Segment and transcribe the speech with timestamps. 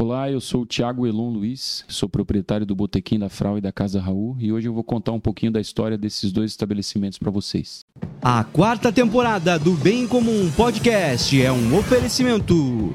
[0.00, 3.70] Olá, eu sou o Thiago Elon Luiz, sou proprietário do Botequim da Frau e da
[3.70, 7.30] Casa Raul e hoje eu vou contar um pouquinho da história desses dois estabelecimentos para
[7.30, 7.84] vocês.
[8.22, 12.94] A quarta temporada do Bem Comum Podcast é um oferecimento.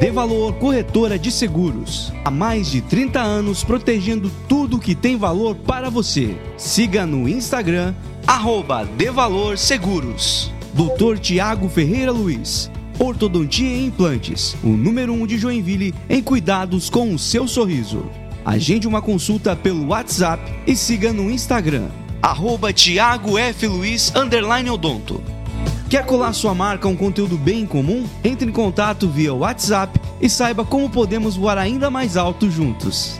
[0.00, 2.12] De Valor Corretora de Seguros.
[2.24, 6.36] Há mais de 30 anos protegendo tudo que tem valor para você.
[6.56, 7.94] Siga no Instagram,
[8.26, 10.50] arroba De Valor Seguros.
[10.74, 12.68] Doutor Tiago Ferreira Luiz.
[13.00, 14.54] Ortodontia e Implantes.
[14.62, 18.04] O número 1 um de Joinville em cuidados com o seu sorriso.
[18.44, 21.88] Agende uma consulta pelo WhatsApp e siga no Instagram,
[22.20, 23.66] arroba Tiago F.
[23.66, 24.12] Luiz,
[24.70, 25.22] odonto.
[25.88, 28.04] Quer colar sua marca a um conteúdo bem comum?
[28.22, 33.18] Entre em contato via WhatsApp e saiba como podemos voar ainda mais alto juntos.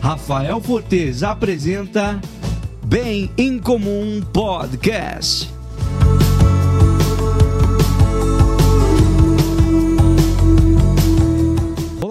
[0.00, 2.20] Rafael Fortes apresenta
[2.84, 5.53] Bem em Comum Podcast.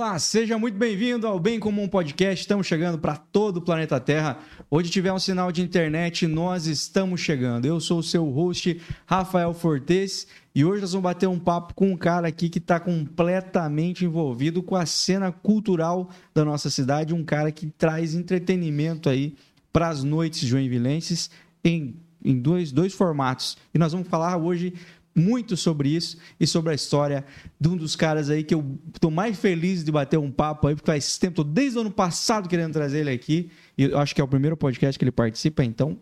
[0.06, 2.42] Olá, seja muito bem-vindo ao Bem Comum Podcast.
[2.42, 4.38] Estamos chegando para todo o planeta Terra.
[4.70, 7.66] Onde tiver um sinal de internet, nós estamos chegando.
[7.66, 11.90] Eu sou o seu host, Rafael Fortes, e hoje nós vamos bater um papo com
[11.90, 17.24] um cara aqui que está completamente envolvido com a cena cultural da nossa cidade, um
[17.24, 19.38] cara que traz entretenimento aí
[19.72, 21.32] para as noites joinvilenses
[21.64, 23.58] em, em dois, dois formatos.
[23.74, 24.74] E nós vamos falar hoje
[25.16, 27.26] muito sobre isso e sobre a história
[27.60, 30.76] de um dos caras aí que eu estou mais feliz de bater um papo aí,
[30.76, 34.14] porque faz tempo, tô desde o ano passado querendo trazer ele aqui, e eu acho
[34.16, 35.98] que é o primeiro podcast que ele participa, então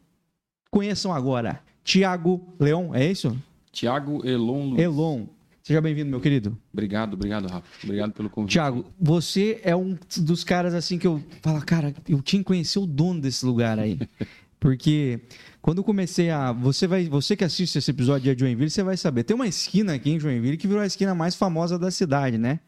[0.69, 1.61] conheçam agora.
[1.83, 3.35] Tiago Leon, é isso?
[3.71, 4.81] Tiago Elon Luiz.
[4.81, 5.25] Elon.
[5.63, 6.57] Seja bem-vindo, meu querido.
[6.73, 7.67] Obrigado, obrigado, Rafa.
[7.83, 8.53] Obrigado pelo convite.
[8.53, 12.79] Tiago, você é um dos caras assim que eu falo, cara, eu tinha que conhecer
[12.79, 13.99] o dono desse lugar aí.
[14.61, 15.19] Porque
[15.59, 16.51] quando eu comecei a.
[16.51, 19.23] Você, vai, você que assiste esse episódio de Joinville, você vai saber.
[19.23, 22.59] Tem uma esquina aqui em Joinville que virou a esquina mais famosa da cidade, né?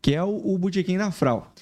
[0.00, 1.52] Que é o, o Botequim da Frau.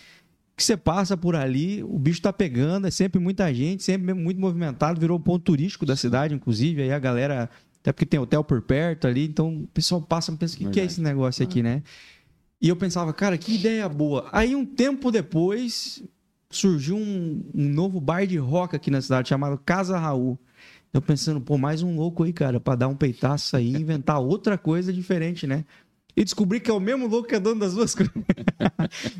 [0.55, 4.39] Que você passa por ali, o bicho tá pegando, é sempre muita gente, sempre muito
[4.39, 6.83] movimentado, virou ponto turístico da cidade, inclusive.
[6.83, 7.49] Aí a galera.
[7.81, 10.69] Até porque tem hotel por perto ali, então o pessoal passa e pensa: o que,
[10.69, 11.83] que é esse negócio aqui, né?
[12.61, 14.29] E eu pensava, cara, que ideia boa.
[14.31, 16.05] Aí um tempo depois
[16.51, 20.39] surgiu um, um novo bar de rock aqui na cidade chamado Casa Raul.
[20.93, 24.19] Eu pensando, pô, mais um louco aí, cara, pra dar um peitaço aí e inventar
[24.21, 25.65] outra coisa diferente, né?
[26.17, 28.13] E descobri que é o mesmo louco que é dono das duas coisas.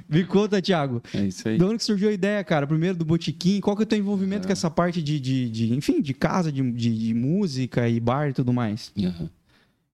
[0.09, 1.01] Me conta, Thiago.
[1.15, 1.57] É isso aí.
[1.57, 2.67] De onde que surgiu a ideia, cara?
[2.67, 4.47] Primeiro do Botiquim, qual que é o teu envolvimento é.
[4.49, 8.31] com essa parte de, de, de, enfim, de casa, de, de, de, música e bar
[8.31, 8.93] e tudo mais?
[8.97, 9.29] Uhum.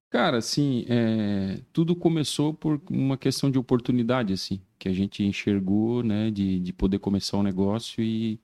[0.09, 1.59] Cara, assim, é...
[1.71, 6.73] tudo começou por uma questão de oportunidade, assim, que a gente enxergou, né, de, de
[6.73, 8.39] poder começar um negócio e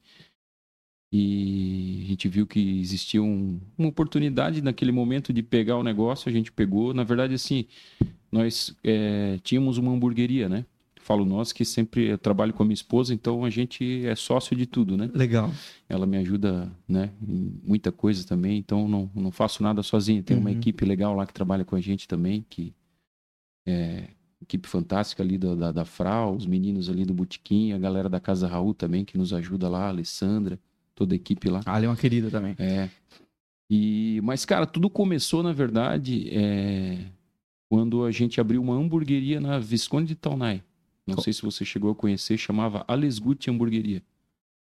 [1.16, 6.27] e a gente viu que existia um, uma oportunidade naquele momento de pegar o negócio,
[6.27, 6.91] a gente pegou.
[6.91, 7.67] Na verdade, assim,
[8.31, 10.66] nós é, tínhamos uma hamburgueria, né?
[10.99, 14.65] Falo nós que sempre trabalho com a minha esposa, então a gente é sócio de
[14.65, 15.11] tudo, né?
[15.13, 15.51] Legal.
[15.88, 20.23] Ela me ajuda, né, em muita coisa também, então não, não faço nada sozinho.
[20.23, 20.41] Tem uhum.
[20.41, 22.73] uma equipe legal lá que trabalha com a gente também, que
[23.67, 24.07] é
[24.44, 28.20] equipe fantástica ali da, da, da Frau, os meninos ali do Botequim, a galera da
[28.20, 30.59] Casa Raul também, que nos ajuda lá, a Alessandra
[30.96, 31.62] toda a equipe lá.
[31.66, 32.56] Ah, ela é uma querida também.
[32.59, 32.90] É.
[33.70, 37.00] E, mas, cara, tudo começou, na verdade, é,
[37.70, 40.62] quando a gente abriu uma hamburgueria na Visconde de Taunay.
[41.06, 44.02] Não sei se você chegou a conhecer, chamava Alesgut Hamburgueria.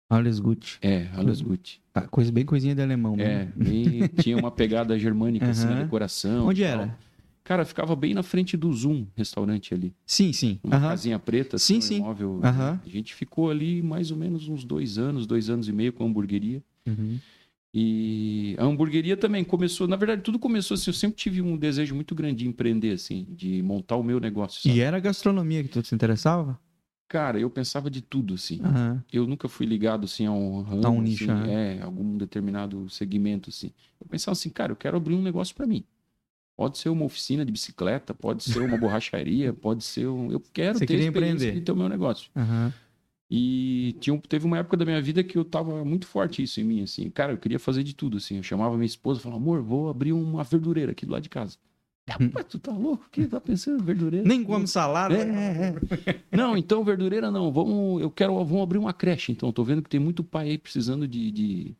[0.09, 0.79] Alesgut.
[0.81, 1.81] É, Alesgut.
[1.93, 5.51] Ah, coisa bem coisinha de alemão É, bem, tinha uma pegada germânica uhum.
[5.51, 6.47] assim na decoração.
[6.47, 6.87] Onde era?
[6.87, 6.97] Tal.
[7.43, 9.93] Cara, ficava bem na frente do Zoom restaurante ali.
[10.05, 10.59] Sim, sim.
[10.63, 10.81] Uma uhum.
[10.83, 11.95] casinha preta, sim, assim, sim.
[11.95, 12.29] Um imóvel.
[12.35, 12.79] Uhum.
[12.85, 16.03] A gente ficou ali mais ou menos uns dois anos, dois anos e meio com
[16.03, 16.63] a hamburgueria.
[16.85, 17.17] Uhum.
[17.73, 20.89] E a hamburgueria também começou, na verdade, tudo começou assim.
[20.89, 24.61] Eu sempre tive um desejo muito grande de empreender, assim, de montar o meu negócio.
[24.61, 24.75] Sabe?
[24.75, 26.59] E era a gastronomia que tu se interessava?
[27.07, 28.61] Cara, eu pensava de tudo, assim.
[28.61, 29.01] Uhum.
[29.11, 32.89] Eu nunca fui ligado, assim, a um ramo, a um nicho, assim, é, algum determinado
[32.89, 33.71] segmento, assim.
[33.99, 35.83] Eu pensava assim, cara, eu quero abrir um negócio para mim.
[36.61, 40.31] Pode ser uma oficina de bicicleta, pode ser uma borracharia, pode ser um...
[40.31, 41.09] Eu quero Você ter experiência
[41.47, 41.51] empreender.
[41.53, 42.29] de ter o meu negócio.
[42.35, 42.71] Uhum.
[43.31, 46.63] E tinha, teve uma época da minha vida que eu tava muito forte isso em
[46.63, 47.09] mim, assim.
[47.09, 48.37] Cara, eu queria fazer de tudo, assim.
[48.37, 51.29] Eu chamava minha esposa e falava, amor, vou abrir uma verdureira aqui do lado de
[51.29, 51.57] casa.
[52.31, 53.05] Mas tu tá louco?
[53.07, 53.83] O que tá pensando?
[53.83, 54.27] Verdureira?
[54.27, 55.15] Nem come salada.
[55.15, 56.19] É, é, é.
[56.31, 57.51] Não, então verdureira não.
[57.51, 59.31] Vamos, eu quero, vamos abrir uma creche.
[59.31, 61.75] Então, tô vendo que tem muito pai aí precisando de, de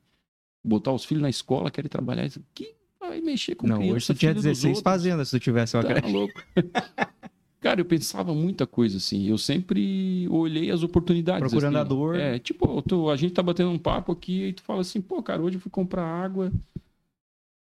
[0.64, 2.28] botar os filhos na escola, querem trabalhar.
[2.56, 2.81] Que
[3.12, 4.84] vai mexer com Não, criança, hoje tu tinha filho dos 16 outros?
[4.84, 6.12] fazendas se tu tivesse uma Tá creche.
[6.14, 6.42] louco.
[7.60, 9.28] Cara, eu pensava muita coisa, assim.
[9.28, 11.42] Eu sempre olhei as oportunidades.
[11.48, 11.86] Procurando assim.
[11.86, 12.16] a dor.
[12.16, 15.22] É, tipo, tô- a gente tá batendo um papo aqui e tu fala assim, pô,
[15.22, 16.52] cara, hoje eu fui comprar água.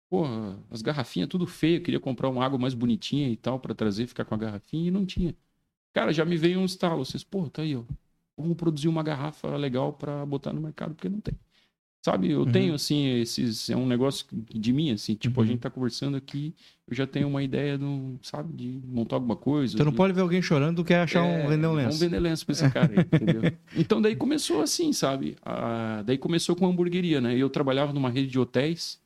[0.09, 1.77] Porra, as garrafinhas tudo feio.
[1.77, 4.87] Eu queria comprar uma água mais bonitinha e tal pra trazer, ficar com a garrafinha
[4.87, 5.35] e não tinha.
[5.93, 7.03] Cara, já me veio um estalo.
[7.05, 7.83] Vocês, pô, tá aí, ó.
[8.37, 11.33] vamos produzir uma garrafa legal para botar no mercado, porque não tem.
[12.01, 12.51] Sabe, eu Uhum.
[12.51, 13.69] tenho, assim, esses.
[13.69, 15.15] É um negócio de mim, assim.
[15.15, 15.49] Tipo, a Uhum.
[15.49, 16.55] gente tá conversando aqui,
[16.87, 19.75] eu já tenho uma ideia, do, sabe, de montar alguma coisa.
[19.77, 21.99] Você não de- pode ver alguém chorando, tu quer achar é, um vender um lenço.
[21.99, 23.41] vender lenço pra esse cara aí, entendeu?
[23.75, 25.35] Então daí começou assim, sabe?
[26.05, 27.35] Daí começou com a hamburgueria, né?
[27.37, 28.97] Eu trabalhava numa rede de hotéis,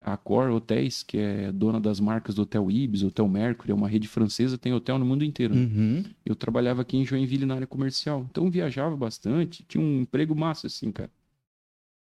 [0.00, 3.88] a Core Hotéis, que é dona das marcas do Hotel Ibis, Hotel Mercury, é uma
[3.88, 5.54] rede francesa, tem hotel no mundo inteiro.
[5.54, 5.60] né?
[5.60, 6.04] Uhum.
[6.24, 8.26] Eu trabalhava aqui em Joinville na área comercial.
[8.30, 11.10] Então viajava bastante, tinha um emprego massa, assim, cara.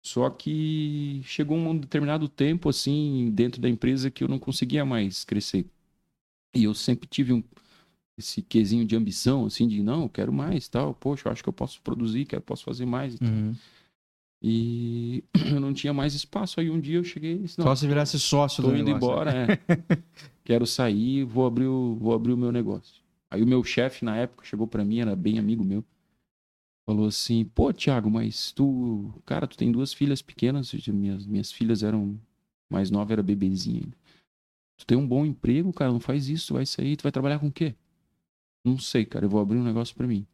[0.02, 5.24] Só que chegou um determinado tempo, assim, dentro da empresa que eu não conseguia mais
[5.24, 5.66] crescer.
[6.54, 7.42] E eu sempre tive um,
[8.16, 10.94] esse quesinho de ambição, assim, de não, eu quero mais, tal.
[10.94, 13.14] Poxa, eu acho que eu posso produzir, que eu posso fazer mais.
[13.14, 13.28] e tal.
[13.28, 13.54] Uhum.
[14.40, 16.60] E eu não tinha mais espaço.
[16.60, 19.08] Aí um dia eu cheguei disse, não, Só se virasse sócio Tô do indo negócio.
[19.08, 19.98] embora, é.
[20.44, 23.02] Quero sair, vou abrir, o, vou abrir o meu negócio.
[23.30, 25.84] Aí o meu chefe, na época, chegou pra mim, era bem amigo meu.
[26.88, 29.12] Falou assim, pô, Thiago, mas tu...
[29.26, 30.72] Cara, tu tem duas filhas pequenas.
[30.88, 32.18] Minhas, minhas filhas eram...
[32.70, 33.96] Mais nova era bebezinha ainda.
[34.78, 36.54] Tu tem um bom emprego, cara, não faz isso.
[36.54, 37.74] Vai sair, tu vai trabalhar com o quê?
[38.64, 40.26] Não sei, cara, eu vou abrir um negócio pra mim.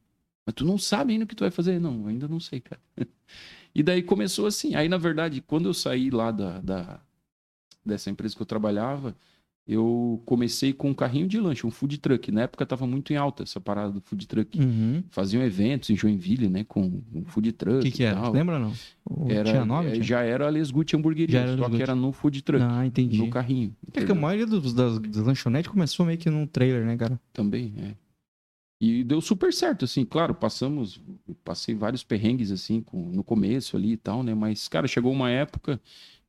[0.46, 1.80] Mas tu não sabe ainda o que tu vai fazer?
[1.80, 2.80] Não, ainda não sei, cara.
[3.76, 4.76] E daí começou assim.
[4.76, 7.00] Aí, na verdade, quando eu saí lá da, da,
[7.84, 9.16] dessa empresa que eu trabalhava,
[9.66, 12.30] eu comecei com um carrinho de lanche, um food truck.
[12.30, 14.58] Na época tava muito em alta essa parada do food truck.
[14.60, 15.02] Uhum.
[15.10, 17.78] Faziam eventos em Joinville, né, com um food truck.
[17.78, 18.20] O que, que era?
[18.20, 18.32] tal.
[18.32, 18.72] Lembra não?
[19.28, 19.88] Era, tinha nome?
[19.88, 20.04] é, Tinha?
[20.04, 23.16] Já era a Lesgut Hamburgueria, Já era só que era no food truck, Ah, entendi.
[23.16, 23.74] no carrinho.
[23.94, 27.18] É que a maioria dos, das, das lanchonetes começou meio que num trailer, né, cara?
[27.32, 27.94] Também, é.
[28.80, 31.00] E deu super certo, assim, claro, passamos,
[31.42, 34.34] passei vários perrengues, assim, com- no começo ali e tal, né?
[34.34, 35.80] Mas, cara, chegou uma época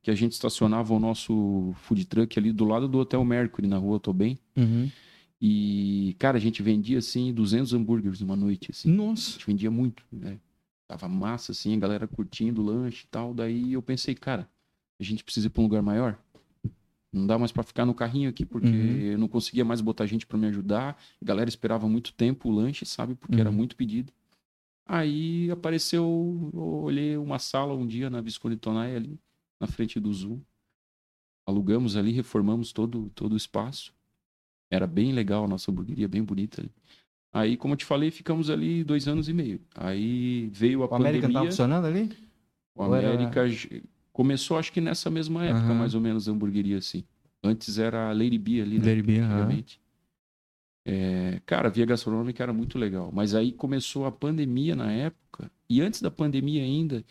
[0.06, 3.76] que a gente estacionava o nosso food truck ali do lado do Hotel Mercury, na
[3.76, 4.38] rua Tobem.
[4.56, 4.88] Uhum.
[5.42, 8.88] E, cara, a gente vendia, assim, 200 hambúrgueres numa noite, assim.
[8.88, 9.32] A Nossa.
[9.32, 10.38] gente vendia muito, né?
[10.86, 13.34] Tava massa, assim, a galera curtindo o lanche e tal.
[13.34, 14.48] Daí eu pensei, cara,
[15.00, 16.16] a gente precisa ir pra um lugar maior.
[17.12, 19.00] Não dá mais pra ficar no carrinho aqui, porque Uhum.
[19.00, 20.96] eu não conseguia mais botar gente pra me ajudar.
[21.20, 23.16] A galera esperava muito tempo o lanche, sabe?
[23.16, 23.56] Porque era Uhum.
[23.56, 24.12] muito pedido.
[24.86, 26.04] Aí apareceu,
[26.54, 29.18] eu olhei uma sala um dia na Visconde Tonai ali,
[29.60, 30.40] na frente do Zoom.
[31.46, 33.94] Alugamos ali, reformamos todo, todo o espaço.
[34.70, 36.70] Era bem legal a nossa hamburgueria, bem bonita ali.
[37.32, 39.60] Aí, como eu te falei, ficamos ali dois anos e meio.
[39.74, 41.34] Aí veio a O América pandemia.
[41.40, 42.10] tava funcionando ali?
[42.74, 43.82] O Ou era- América j-
[44.12, 47.04] começou, acho que nessa mesma época, mais ou menos, a hamburgueria, assim.
[47.44, 48.86] Antes era a Lady B ali, né?
[48.86, 49.80] Lady B, antigamente.
[50.84, 53.10] É, cara, a via gastronômica era muito legal.
[53.12, 55.50] Mas aí começou a pandemia na época.
[55.68, 57.04] E antes da pandemia ainda,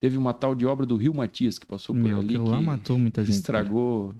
[0.00, 2.26] teve uma tal de obra do Rio Matias que passou por Meu, ali.
[2.36, 3.34] aquilo lá que matou muita gente.
[3.36, 4.14] estragou,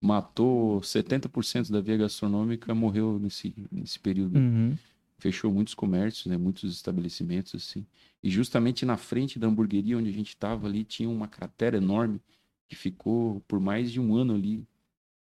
[0.00, 4.76] matou 70% da via gastronômica, morreu nesse, nesse período Uhum.
[5.18, 7.86] fechou muitos comércios, né, muitos estabelecimentos assim.
[8.22, 12.20] E justamente na frente da hamburgueria onde a gente estava ali tinha uma cratera enorme
[12.68, 14.64] que ficou por mais de um ano ali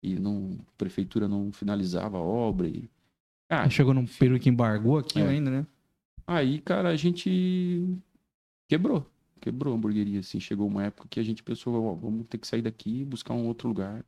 [0.02, 2.90] e não a prefeitura não finalizava a obra e
[3.50, 5.30] ah, Chegou num período que embargou aquilo É.
[5.32, 5.66] ainda, né?
[6.28, 7.84] aí cara a gente
[8.68, 9.06] quebrou,
[9.40, 12.48] quebrou a hamburgueria assim, chegou uma época que a gente pensou, ó, vamos ter que
[12.48, 14.06] sair daqui e buscar um outro lugar.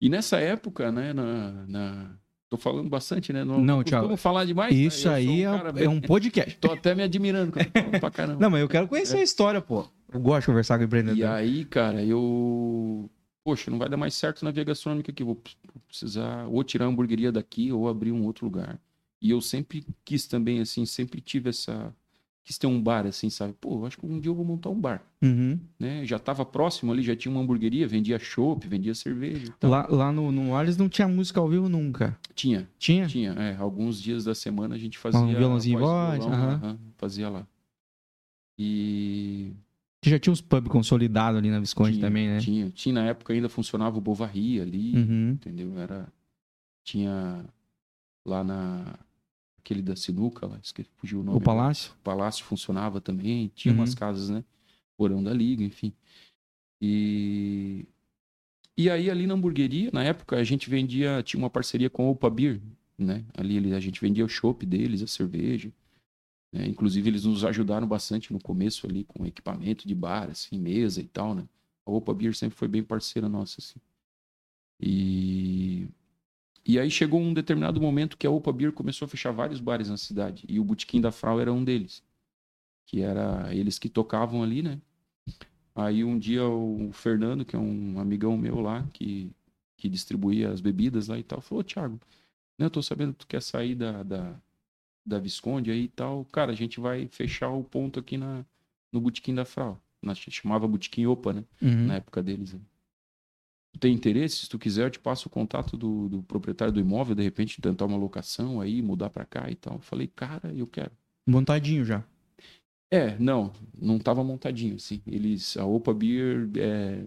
[0.00, 2.10] E nessa época, né, na, na...
[2.48, 4.74] tô falando bastante, né, não, Não, Thiago, falar demais.
[4.74, 4.80] né?
[4.80, 6.56] Isso sou aí um é, cara é um podcast.
[6.58, 7.70] Tô até me admirando, cara.
[7.70, 8.40] Falo pra caramba.
[8.40, 9.86] Não, mas eu quero conhecer a história, pô.
[10.12, 11.30] Eu gosto de conversar com e empreendedor.
[11.30, 13.10] aí, cara, eu.
[13.44, 15.22] Poxa, não vai dar mais certo na via gastronômica aqui.
[15.22, 15.40] Vou
[15.86, 18.78] precisar ou tirar a hamburgueria daqui ou abrir um outro lugar.
[19.20, 21.94] E eu sempre quis também, assim, sempre tive essa.
[22.44, 23.54] Quis ter um bar, assim, sabe?
[23.60, 25.58] Pô, acho que um dia eu vou montar um bar, Uhum.
[25.78, 26.04] né?
[26.06, 29.70] Já tava próximo ali, já tinha uma hamburgueria, vendia chopp, vendia cerveja e tal.
[29.70, 32.18] Lá, lá no, no Ares não tinha música ao vivo nunca.
[32.34, 33.06] Tinha, Tinha?
[33.06, 33.32] tinha.
[33.32, 35.20] É, alguns dias da semana a gente fazia.
[35.20, 36.54] Um violãozinho em voz, violão, aham.
[36.62, 37.46] aham, fazia lá.
[38.58, 39.52] E
[40.04, 42.38] já tinha uns pubs consolidados ali na Visconde tinha, também, né?
[42.40, 42.94] Tinha, tinha.
[42.94, 45.30] Na época ainda funcionava o Bovarri ali, Uhum.
[45.32, 45.78] entendeu?
[45.78, 46.08] Era.
[46.84, 47.44] Tinha
[48.24, 48.98] lá na.
[49.62, 51.36] Aquele da Sinuca, lá, esqueci, fugiu o nome.
[51.36, 51.92] O Palácio?
[51.92, 53.48] O Palácio funcionava também.
[53.54, 53.80] Tinha Uhum.
[53.80, 54.42] umas casas, né?
[54.96, 55.92] Porão da Liga, enfim.
[56.80, 57.84] E.
[58.76, 61.22] E aí, ali na hamburgueria, na época, a gente vendia.
[61.22, 62.60] Tinha uma parceria com a Opa Beer,
[62.98, 63.24] né?
[63.36, 65.70] Ali a gente vendia o chopp deles, a cerveja.
[66.52, 66.66] né?
[66.66, 71.06] Inclusive, eles nos ajudaram bastante no começo ali com equipamento de bar, assim, mesa e
[71.06, 71.46] tal, né?
[71.86, 73.78] A Opa Beer sempre foi bem parceira nossa, assim.
[74.80, 75.86] E.
[76.70, 79.90] E aí chegou um determinado momento que a Opa Beer começou a fechar vários bares
[79.90, 80.44] na cidade.
[80.48, 82.00] E o Botequim da Frau era um deles.
[82.86, 84.80] Que era eles que tocavam ali, né?
[85.74, 89.32] Aí um dia o Fernando, que é um amigão meu lá, que,
[89.76, 92.00] que distribuía as bebidas lá e tal, falou, "Ô, Thiago,
[92.56, 94.40] né, eu tô sabendo que tu quer sair da, da,
[95.04, 96.24] da Visconde aí e tal.
[96.26, 98.44] Cara, a gente vai fechar o ponto aqui na,
[98.92, 99.82] no Botequim da Frau.
[100.00, 101.44] Nós chamava Botequim Opa, né?
[101.60, 101.86] Uhum.
[101.86, 102.52] Na época deles.
[102.52, 102.60] Né?
[103.72, 104.36] Tu tem interesse?
[104.36, 107.60] Se tu quiser, eu te passo o contato do, do proprietário do imóvel, de repente
[107.60, 109.74] tentar uma locação aí, mudar pra cá e tal.
[109.74, 110.92] Eu falei, cara, eu quero.
[111.26, 112.04] Montadinho já.
[112.90, 115.00] É, não, não tava montadinho, assim.
[115.06, 117.04] Eles, a Opa Beer, é,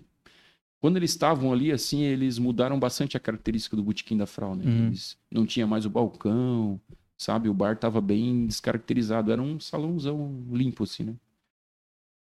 [0.79, 4.63] quando eles estavam ali, assim, eles mudaram bastante a característica do botequim da Frau, né?
[4.65, 4.87] Uhum.
[4.87, 6.79] Eles não tinha mais o balcão,
[7.17, 7.49] sabe?
[7.49, 11.15] O bar tava bem descaracterizado, era um salãozão limpo, assim, né?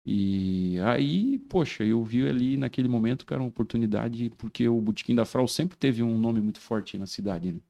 [0.06, 5.14] E aí, poxa, eu vi ali naquele momento que era uma oportunidade, porque o botequim
[5.16, 7.62] da Frau sempre teve um nome muito forte na cidade, né?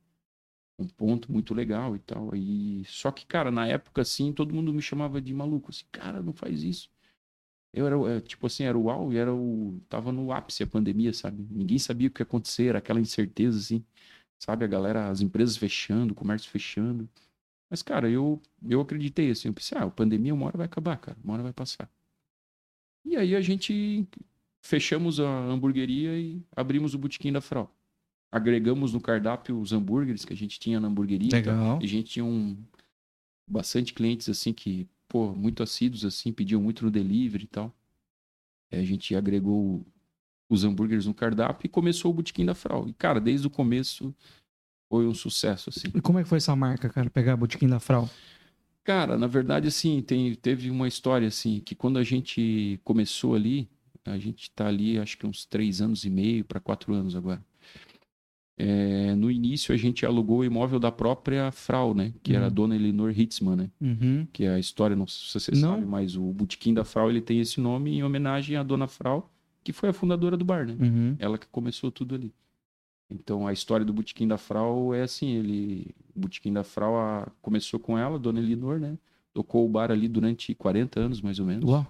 [0.79, 2.35] Um ponto muito legal e tal.
[2.35, 6.21] E só que, cara, na época assim, todo mundo me chamava de maluco, assim, cara,
[6.23, 6.89] não faz isso.
[7.73, 10.67] Eu era, é, tipo assim, era o uau, e era o tava no ápice a
[10.67, 11.45] pandemia, sabe?
[11.49, 13.85] Ninguém sabia o que ia acontecer, era aquela incerteza assim,
[14.39, 14.65] sabe?
[14.65, 17.09] A galera, as empresas fechando, o comércio fechando.
[17.69, 20.97] Mas, cara, eu eu acreditei assim, eu pensei, ah, a pandemia uma hora vai acabar,
[20.97, 21.89] cara, uma hora vai passar.
[23.05, 24.07] E aí a gente
[24.61, 27.73] fechamos a hamburgueria e abrimos o botequim da Frau.
[28.31, 31.27] Agregamos no cardápio os hambúrgueres que a gente tinha na hamburgueria.
[31.27, 31.53] e tal.
[31.53, 31.79] Legal.
[31.81, 32.57] E a gente tinha um
[33.47, 37.75] bastante clientes assim que, pô, muito assíduos assim, pediam muito no delivery e tal.
[38.71, 39.85] Aí a gente agregou
[40.49, 42.87] os hambúrgueres no cardápio e começou o botequim da Frau.
[42.87, 44.15] E cara, desde o começo
[44.89, 45.87] foi um sucesso assim.
[45.93, 47.09] E como é que foi essa marca, cara?
[47.09, 48.09] Pegar Botequim da Frau.
[48.83, 53.69] Cara, na verdade, assim, tem, teve uma história, assim, que quando a gente começou ali,
[54.05, 57.43] a gente tá ali, acho que uns três anos e meio para quatro anos agora.
[58.57, 62.13] É, no início, a gente alugou o imóvel da própria Frau, né?
[62.21, 62.53] Que era a Uhum.
[62.53, 63.71] dona Elinor Hitzmann, né?
[63.81, 64.27] Uhum.
[64.31, 65.75] Que é a história, não sei se você Não.
[65.75, 69.31] sabe, mas o Botequim da Frau, ele tem esse nome em homenagem à dona Frau,
[69.63, 70.75] que foi a fundadora do bar, né?
[70.79, 71.15] Uhum.
[71.17, 72.31] Ela que começou tudo ali.
[73.11, 77.27] Então a história do Botequim da Frau é assim, ele, o Botequim da Frau a-
[77.41, 78.97] começou com ela, Dona Elinor, né?
[79.33, 81.69] Tocou o bar ali durante 40 anos, mais ou menos.
[81.69, 81.85] Uau.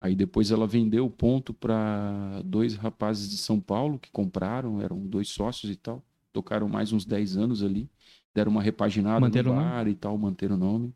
[0.00, 4.98] Aí depois ela vendeu o ponto para dois rapazes de São Paulo que compraram, eram
[5.06, 6.02] dois sócios e tal.
[6.32, 7.88] Tocaram mais uns 10 anos ali,
[8.34, 10.94] deram uma repaginada Manteram no bar e tal, manteram o nome.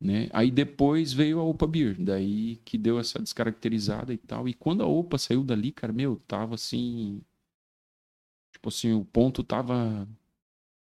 [0.00, 0.28] Né?
[0.32, 4.48] Aí depois veio a Opa Beer, daí que deu essa descaracterizada e tal.
[4.48, 7.20] E quando a Opa saiu dali, cara, meu, tava assim.
[8.64, 10.08] Tipo assim, o ponto tava.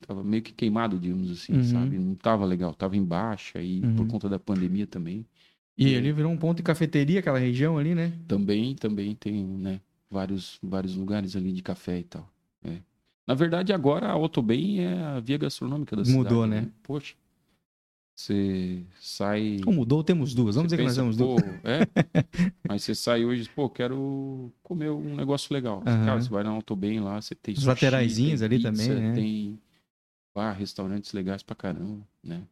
[0.06, 1.64] Tava meio que queimado, digamos assim, Uhum.
[1.64, 1.98] sabe?
[1.98, 3.96] Não tava legal, tava em baixa e Uhum.
[3.96, 5.26] por conta da pandemia também.
[5.76, 5.96] E É.
[5.96, 8.12] ele virou um ponto de cafeteria, aquela região ali, né?
[8.28, 12.28] Também, também tem, né, vários, vários lugares ali de café e tal.
[12.62, 12.78] é.
[13.26, 16.18] Na verdade, agora a Autobem é a via gastronômica da cidade.
[16.22, 16.68] Mudou, né?
[16.82, 17.14] Poxa,
[18.14, 19.60] você sai...
[19.66, 20.54] Ou mudou, temos duas.
[20.56, 21.58] Vamos você dizer que nós pensa, temos duas.
[21.64, 21.88] é?
[22.68, 25.82] Mas você sai hoje, pô, quero comer um negócio legal.
[25.86, 26.04] Aham.
[26.06, 29.14] Cara, você vai na Autobem lá, você tem Os lateraizinhos tem ali pizza, também, né?
[29.14, 29.58] Tem
[30.34, 32.42] ah, restaurantes legais pra caramba, né?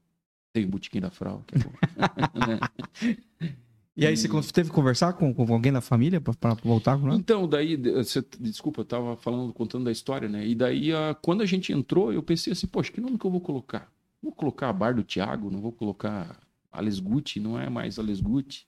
[0.52, 1.72] Tem o Botequim da Frau, que é bom.
[3.94, 7.12] E aí, você teve que conversar com, com alguém da família pra, pra voltar com?
[7.12, 10.46] Então, daí, você, desculpa, eu tava falando, contando da história, né?
[10.46, 13.30] E daí, a- quando a gente entrou, eu pensei assim, poxa, que nome que eu
[13.30, 13.92] vou colocar?
[14.22, 18.20] Vou colocar a Bar do Thiago, não vou colocar Ales Gucci, não é mais Ales
[18.20, 18.66] Gucci.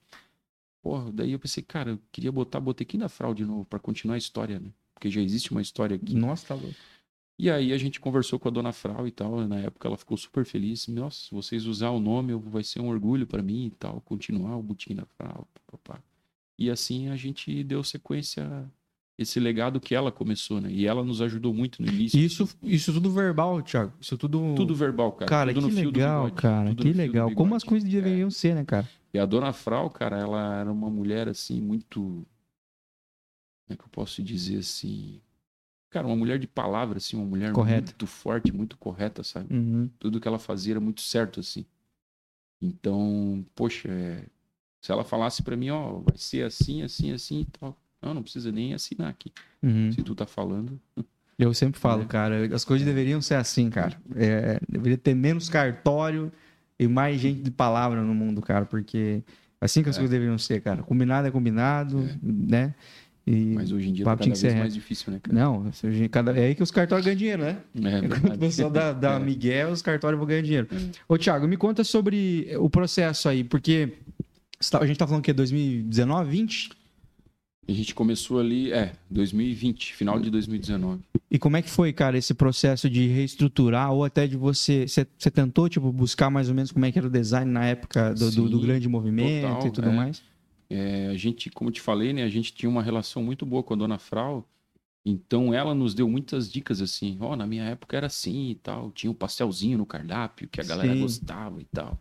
[0.82, 4.16] Porra, daí eu pensei, cara, eu queria botar Botequim da Frau de novo, pra continuar
[4.16, 4.70] a história, né?
[4.92, 6.14] Porque já existe uma história aqui.
[6.14, 6.74] Nossa, tá louco.
[7.38, 10.16] E aí a gente conversou com a dona Frau e tal, na época ela ficou
[10.16, 10.86] super feliz.
[10.86, 14.00] Nossa, se vocês usar o nome, eu- vai ser um orgulho pra mim e tal,
[14.02, 16.02] continuar o Botequim da Frau, papapá.
[16.58, 18.70] E assim a gente deu sequência
[19.16, 20.70] esse legado que ela começou, né?
[20.70, 22.18] E ela nos ajudou muito no início.
[22.18, 23.92] Isso, isso tudo verbal, Thiago.
[24.00, 24.54] Isso tudo.
[24.56, 25.28] Tudo verbal, cara.
[25.28, 26.74] Cara, tudo que legal, bigode, cara.
[26.74, 27.30] Que legal.
[27.32, 28.88] Como as coisas deveriam ser, né, cara?
[29.12, 32.00] E a dona Frau, cara, ela era uma mulher assim, muito.
[32.00, 32.26] Como
[33.70, 35.20] é que eu posso dizer assim?
[35.90, 37.92] Cara, uma mulher de palavra, assim, uma mulher Correta.
[37.92, 39.54] muito forte, muito correta, sabe?
[39.54, 39.88] Uhum.
[40.00, 41.64] tudo que ela fazia era muito certo, assim.
[42.60, 44.26] Então, poxa, é,
[44.80, 47.78] se ela falasse pra mim, ó, vai ser assim, assim, assim e tal.
[48.04, 49.32] Não, não precisa nem assinar aqui.
[49.62, 49.90] Uhum.
[49.92, 50.78] Se tu tá falando.
[51.38, 52.06] Eu sempre falo, É.
[52.06, 53.96] cara, as coisas deveriam ser assim, cara.
[54.14, 56.30] É, deveria ter menos cartório
[56.78, 59.22] e mais gente de palavra no mundo, cara, porque
[59.60, 60.00] assim que as É.
[60.00, 60.82] coisas deveriam ser, cara.
[60.82, 62.74] Combinado é combinado, né?
[63.26, 65.34] E Mas hoje em dia tá cada vez ser mais difícil, né, cara?
[65.36, 65.70] não,
[66.10, 67.56] cada- é aí que os cartórios ganham dinheiro, né?
[67.74, 68.00] É
[68.36, 69.18] o pessoal dá, dá É.
[69.18, 70.68] Miguel, os cartórios vão ganhar dinheiro.
[71.08, 73.94] Ô, Thiago, me conta sobre o processo aí, porque
[74.70, 76.68] tá- a gente tá falando que é 2019, 20?
[77.66, 81.02] A gente começou ali, é, 2020, final de 2019.
[81.30, 84.86] E como é que foi, cara, esse processo de reestruturar ou até de você.
[84.86, 88.14] Você, tentou, tipo, buscar mais ou menos como é que era o design na época
[88.14, 89.96] do, do- do Sim, grande movimento total, e tudo é.
[89.96, 90.22] mais?
[90.70, 93.62] É, a gente, como eu te falei, né, a gente tinha uma relação muito boa
[93.62, 94.48] com a dona Frau
[95.04, 98.90] Então ela nos deu muitas dicas assim, ó, na minha época era assim e tal,
[98.92, 101.00] tinha um pastelzinho no cardápio que a galera Sim.
[101.00, 101.98] gostava e tal.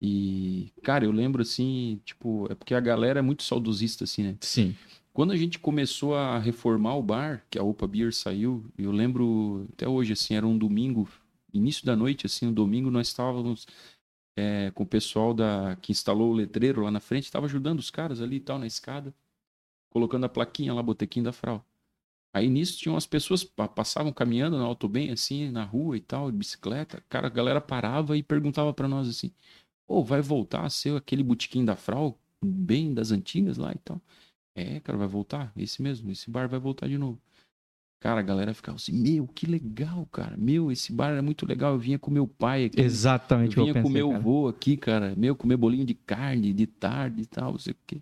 [0.00, 4.36] E, cara, eu lembro assim, tipo, é porque a galera é muito saudosista assim, né?
[4.40, 4.76] Sim.
[5.12, 9.66] Quando a gente começou a reformar o bar, que a Opa Beer saiu, eu lembro
[9.72, 11.08] até hoje, assim, era um domingo,
[11.52, 13.66] início da noite, assim, um domingo, nós estávamos
[14.36, 17.90] é, com o pessoal da que instalou o letreiro lá na frente, estava ajudando os
[17.90, 19.12] caras ali e tal, na escada,
[19.90, 21.64] colocando a plaquinha lá, Botequim da Frau.
[22.32, 26.00] Aí nisso tinham as pessoas pa- passavam caminhando na auto bem assim, na rua e
[26.00, 27.02] tal, de bicicleta.
[27.08, 29.32] Cara, a galera parava e perguntava pra nós assim:
[29.88, 34.00] "Ô, vai voltar a ser aquele botequim da Frau, bem das antigas lá e tal?"
[34.54, 37.18] É, cara, vai voltar, esse mesmo, esse bar vai voltar de novo.
[38.00, 40.36] Cara, a galera ficava assim: "Meu, que legal, cara.
[40.36, 41.72] Meu, esse bar era muito legal.
[41.72, 42.80] Eu vinha com meu pai aqui.
[42.80, 44.18] Exatamente Eu vinha eu com pensei, meu cara.
[44.20, 45.14] avô aqui, cara.
[45.16, 48.00] Meu, comer bolinho de carne de tarde e tal, não sei o quê.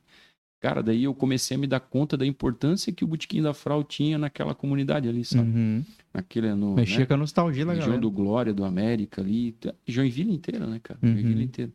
[0.66, 3.84] Cara, daí eu comecei a me dar conta da importância que o Botequim da Frau
[3.84, 5.48] tinha naquela comunidade ali, sabe?
[5.48, 5.84] Uhum.
[6.12, 7.06] Naquele, no, Mexia né?
[7.06, 8.02] com a nostalgia da região galera.
[8.02, 9.52] do Glória, do América ali.
[9.52, 10.98] tá- Joinville inteira, né, cara?
[11.00, 11.12] Uhum.
[11.12, 11.70] Joinville inteira.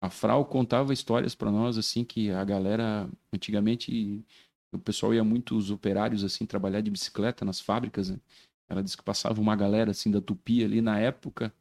[0.00, 4.24] A Frau contava histórias pra nós, assim, que a galera, antigamente,
[4.72, 8.18] o pessoal ia muito, os operários, assim, trabalhar de bicicleta nas fábricas, né?
[8.68, 10.80] Ela disse que passava uma galera, assim, da Tupi ali.
[10.80, 11.52] Na época,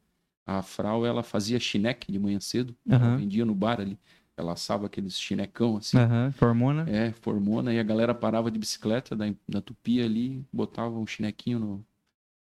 [0.46, 2.75] a Frau, ela fazia chineque de manhã cedo.
[2.88, 3.18] Aham.
[3.18, 3.98] vendia no bar ali.
[4.41, 5.98] Ela assava aqueles chinecão, assim.
[5.98, 6.89] Aham, Formona.
[6.89, 11.60] É, formona, e a galera parava de bicicleta da, da Tupi ali, botava um chinequinho
[11.60, 11.86] no,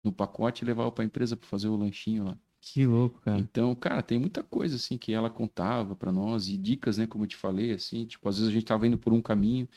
[0.03, 2.37] no pacote e levava pra empresa pra fazer o lanchinho lá.
[2.61, 3.37] Que louco, cara.
[3.37, 7.25] Então, cara, tem muita coisa assim que ela contava pra nós e dicas, né, como
[7.25, 9.67] eu te falei, assim, tipo, às vezes a gente tava indo por um caminho,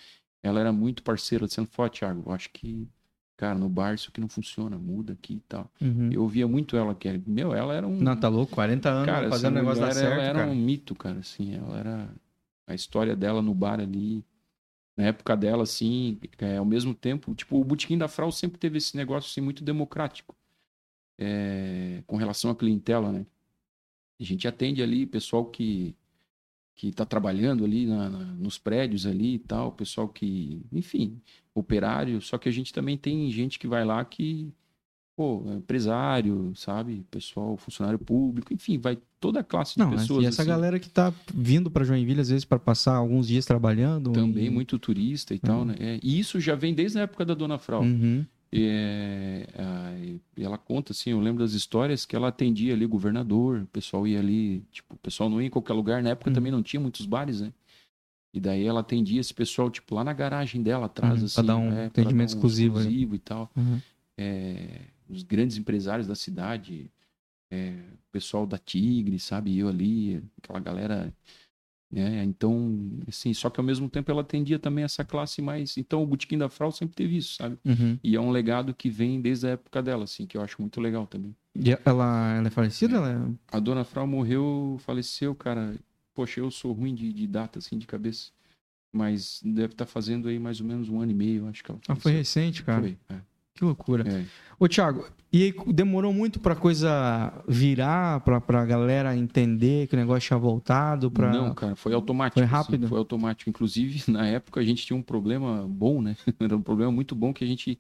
[0.40, 2.88] ela era muito parceira, dizendo, ó, Thiago, eu acho que,
[3.37, 5.71] cara, no bar isso aqui não funciona, muda aqui e tal.
[5.81, 6.11] Uhum.
[6.11, 7.99] Eu ouvia muito ela, que, meu, ela era um...
[7.99, 8.55] Não, tá louco?
[8.55, 10.50] 40 anos Cara, fazendo o essa negócio dar mulher, certo, ela era cara.
[10.50, 12.14] um mito, cara, assim, ela era
[12.66, 14.25] a história dela no bar ali,
[14.97, 18.78] na época dela, assim, é, ao mesmo tempo, tipo, o Botequim da Frau sempre teve
[18.78, 20.35] esse negócio, assim, muito democrático,
[21.19, 23.26] é, com relação à clientela, né?
[24.19, 25.95] A gente atende ali pessoal que
[26.76, 31.19] que tá trabalhando ali na- na- nos prédios ali e tal, pessoal que, enfim,
[31.54, 34.52] operário, só que a gente também tem gente que vai lá que
[35.17, 37.02] pô, é empresário, sabe?
[37.10, 40.23] Pessoal, funcionário público, enfim, vai toda a classe de Não, pessoas.
[40.23, 40.50] e essa assim.
[40.50, 44.12] galera que tá vindo pra Joinville, às vezes, pra passar alguns dias trabalhando.
[44.12, 45.65] Também e- muito turista e tal, Uhum.
[45.65, 45.76] né?
[45.78, 47.80] É, e isso já vem desde a época da Dona Frau.
[47.82, 48.26] Uhum.
[48.52, 49.95] É, a-
[50.37, 54.06] e ela conta assim, eu lembro das histórias que ela atendia ali governador, o pessoal
[54.06, 56.35] ia ali, tipo, o pessoal não ia em qualquer lugar, na época Uhum.
[56.35, 57.52] também não tinha muitos bares, né?
[58.32, 61.35] E daí ela atendia esse pessoal, tipo, lá na garagem dela atrás, Uhum, assim.
[61.35, 62.80] pra dar um é, atendimento exclusivo, né?
[62.82, 63.50] exclusivo e tal.
[63.56, 63.80] Uhum.
[64.17, 66.91] É, os grandes empresários da cidade,
[67.50, 69.56] é, o pessoal da Tigre, sabe?
[69.59, 71.13] Eu ali, aquela galera.
[71.97, 72.23] Né?
[72.25, 72.78] Então,
[73.09, 75.78] assim, só que ao mesmo tempo ela atendia também essa classe mais.
[75.78, 77.56] Então o Botequim da Frau sempre teve isso, sabe?
[77.65, 77.99] Uhum.
[78.04, 80.78] E é um legado que vem desde a época dela, assim, que eu acho muito
[80.78, 81.35] legal também.
[81.54, 82.97] E ela, ela é falecida?
[82.97, 83.56] Ela é...
[83.56, 85.75] A dona Frau morreu, faleceu, cara.
[86.15, 88.30] Poxa, eu sou ruim de, de data, assim, de cabeça.
[88.93, 91.80] Mas deve estar fazendo aí mais ou menos um ano e meio, acho que ela
[91.89, 92.82] Ah, foi recente, cara.
[92.82, 93.21] Foi, é.
[93.56, 94.04] Que loucura.
[94.06, 94.25] É.
[94.58, 99.99] Ô, Thiago, e aí demorou muito pra coisa virar, pra, pra galera entender que o
[99.99, 101.10] negócio tinha voltado?
[101.10, 101.30] Pra...
[101.30, 102.38] Não, cara, foi automático.
[102.38, 102.88] Foi assim, rápido?
[102.88, 103.50] foi automático.
[103.50, 106.16] Inclusive, na época, a gente tinha um problema bom, né?
[106.38, 107.78] Era um problema muito bom que a gente.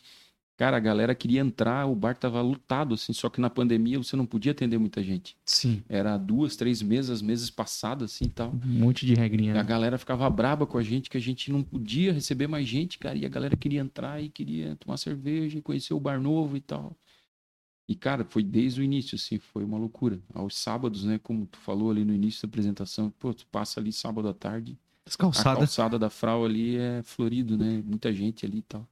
[0.56, 4.16] Cara, a galera queria entrar, o bar tava lotado, assim, só que na pandemia você
[4.16, 5.36] não podia atender muita gente.
[5.44, 5.82] Sim.
[5.86, 8.52] Era duas, três mesas, meses passadas, assim e tal.
[8.64, 9.52] Um monte de regrinha.
[9.54, 9.68] E a né?
[9.68, 13.18] galera ficava braba com a gente, que a gente não podia receber mais gente, cara.
[13.18, 16.60] E a galera queria entrar e queria tomar cerveja e conhecer o bar novo e
[16.60, 16.96] tal.
[17.86, 20.18] E, cara, foi desde o início, assim, foi uma loucura.
[20.34, 23.92] Aos sábados, né, como tu falou ali no início da apresentação, pô, tu passa ali
[23.92, 25.58] sábado à tarde, As a calçadas.
[25.58, 27.82] calçada da Frau ali é florido, né?
[27.86, 28.88] Muita gente ali e tal.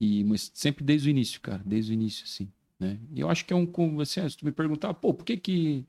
[0.00, 2.98] E, mas sempre desde o início, cara, desde o início, assim, né?
[3.12, 5.36] E eu acho que é um, como assim, se tu me perguntar, pô, por que
[5.36, 5.84] que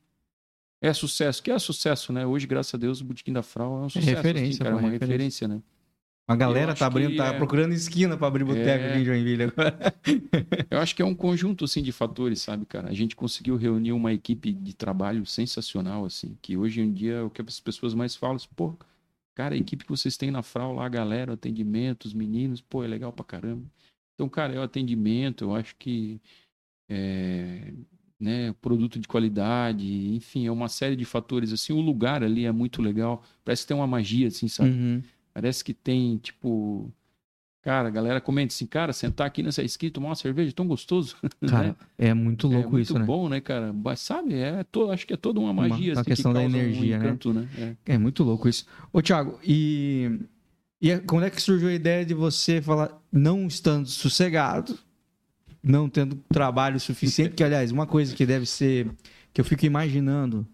[0.81, 1.41] é sucesso?
[1.41, 2.25] Que é sucesso, né?
[2.25, 4.73] Hoje, graças a Deus, o Botequim da Frau é um sucesso, referência, assim, cara, é
[4.73, 5.07] uma referência.
[5.07, 5.61] referência, né?
[6.27, 8.89] A galera tá abrindo, tá é- procurando esquina pra abrir boteco É.
[8.93, 9.77] aqui em Joinville agora.
[10.71, 12.89] Eu acho que é um conjunto, assim, de fatores, sabe, cara?
[12.89, 17.21] A gente conseguiu reunir uma equipe de trabalho sensacional, assim, que hoje em dia é
[17.21, 18.75] o que as pessoas mais falam, assim, pô,
[19.35, 22.83] cara, a equipe que vocês têm na Frau lá, a galera, atendimento, os meninos, pô,
[22.83, 23.63] é legal pra caramba.
[24.15, 26.19] Então, cara, é o atendimento, eu acho que
[26.89, 27.73] é,
[28.19, 32.51] né, produto de qualidade, enfim, é uma série de fatores, assim, o lugar ali é
[32.51, 34.69] muito legal, parece que tem uma magia, assim, sabe?
[34.69, 35.04] Uhum.
[35.34, 36.91] Parece que tem, tipo.
[37.62, 41.17] Cara, a galera comenta assim, cara, sentar aqui nessa esquina, tomar uma cerveja, tão gostoso.
[41.49, 43.04] Cara, é muito é louco muito isso, né?
[43.04, 43.73] bom, né, cara?
[43.73, 45.93] Mas, sabe, é acho que é toda uma magia.
[45.93, 47.06] uma assim, questão que da energia, um né?
[47.08, 47.49] encanto, né?
[47.88, 47.95] É.
[47.95, 48.67] É muito louco isso.
[48.93, 50.19] Ô, Thiago, e
[50.81, 54.77] E é- quando é que surgiu a ideia de você falar, não estando sossegado,
[55.63, 58.89] não tendo trabalho suficiente, que aliás, uma coisa que deve ser,
[59.33, 60.47] que eu fico imaginando,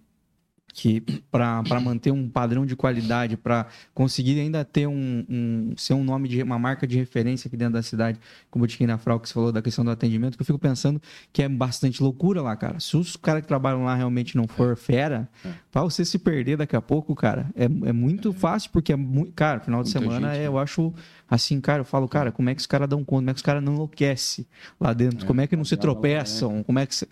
[0.74, 6.04] que para manter um padrão de qualidade, para conseguir ainda ter um, um- ser um
[6.04, 9.20] nome de uma marca de referência aqui dentro da cidade, como o Botiquim da Frau,
[9.20, 11.02] que você falou da questão do atendimento, que eu fico pensando
[11.34, 12.80] que é bastante loucura lá, cara.
[12.80, 15.50] Se os caras que trabalham lá realmente não for fera, É.
[15.72, 19.34] pra você se perder daqui a pouco, cara, é, é muito fácil, porque é muito.
[19.34, 20.48] Cara, final de Muita semana gente, é, né?
[20.48, 20.94] eu acho
[21.30, 23.22] assim, cara, eu falo, cara, como é que os caras dão conta?
[23.22, 24.46] Como é que os caras não enlouquecem
[24.80, 25.24] lá dentro?
[25.24, 26.64] É, como é que não se tropeçam?
[26.64, 27.08] Como é que você.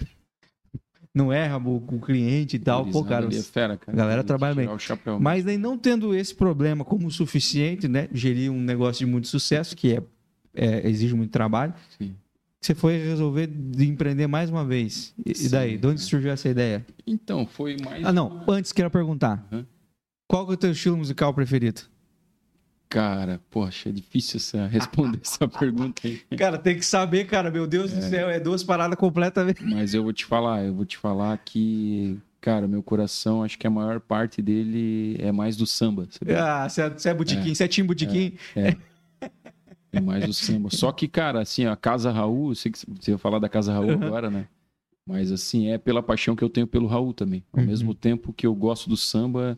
[1.13, 2.85] Não erra o, o cliente e tal.
[2.85, 3.27] Pô, cara.
[3.27, 3.95] é fera, cara.
[3.95, 4.69] a galera trabalha bem.
[5.19, 8.07] Mas aí não tendo esse problema como o suficiente, né?
[8.13, 10.03] Gerir um negócio de muito sucesso, que é,
[10.53, 11.73] é- exige muito trabalho.
[11.97, 12.15] Sim.
[12.61, 15.13] Você foi resolver de empreender mais uma vez.
[15.25, 15.77] E, e Sim, daí?
[15.77, 16.03] De onde é.
[16.03, 16.85] surgiu essa ideia?
[17.07, 18.05] Então, foi mais.
[18.05, 18.43] Ah, não.
[18.47, 19.47] Antes quero perguntar.
[19.51, 19.65] Uhum.
[20.27, 21.81] Qual é o teu estilo musical preferido?
[22.89, 26.17] Cara, poxa, é difícil essa, responder essa pergunta aí.
[26.35, 27.51] Cara, tem que saber, cara.
[27.51, 29.63] Meu Deus do céu, é duas paradas completamente.
[29.63, 33.67] Mas eu vou te falar, eu vou te falar que, cara, meu coração, acho que
[33.67, 36.33] a maior parte dele é mais do samba, sabe?
[36.33, 38.35] Ah, você é, é botiquim, você é time botiquim.
[39.91, 40.69] É mais do samba.
[40.71, 43.71] Só que, cara, assim, a Casa Raul, eu sei que você ia falar da Casa
[43.73, 44.03] Raul Uhum.
[44.05, 44.47] agora, né?
[45.07, 47.43] Mas, assim, é pela paixão que eu tenho pelo Raul também.
[47.51, 47.65] Ao Uhum.
[47.65, 49.57] mesmo tempo que eu gosto do samba,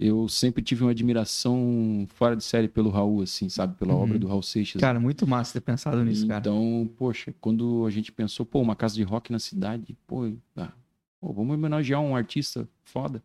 [0.00, 3.76] eu sempre tive uma admiração fora de série pelo Raul, assim, sabe?
[3.76, 4.00] Pela Uhum.
[4.00, 4.80] obra do Raul Seixas.
[4.80, 6.40] Cara, muito massa ter pensado nisso, cara.
[6.40, 10.72] Então, poxa, quando a gente pensou, pô, uma casa de rock na cidade, pô, ah,
[11.20, 13.22] pô, vamos homenagear um artista foda.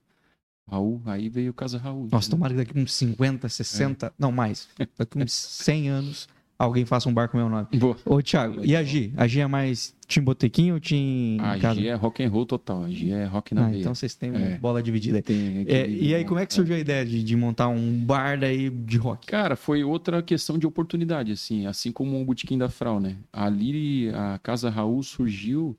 [0.67, 2.07] Raul, aí veio Casa Raul.
[2.11, 2.29] Nossa, entendeu?
[2.31, 7.13] tomara que daqui uns 50, 60, não mais, daqui uns 100 anos, alguém faça um
[7.13, 7.67] bar com o meu nome.
[7.75, 7.97] Boa.
[8.05, 9.13] Ô, Thiago, e a Gi?
[9.17, 11.79] A Gi é mais Tim Botequim ou Tim A Casa?
[11.81, 13.79] G é rock and roll total, a G é rock na Ah, veia.
[13.81, 14.57] então vocês têm É.
[14.57, 15.21] bola dividida.
[15.21, 18.39] Tem É, e aí, como é que surgiu a ideia de, de montar um bar
[18.39, 19.25] daí de rock?
[19.27, 23.17] Cara, foi outra questão de oportunidade, assim, assim como o Botequim da Frau, né?
[23.33, 25.77] Ali, a Casa Raul surgiu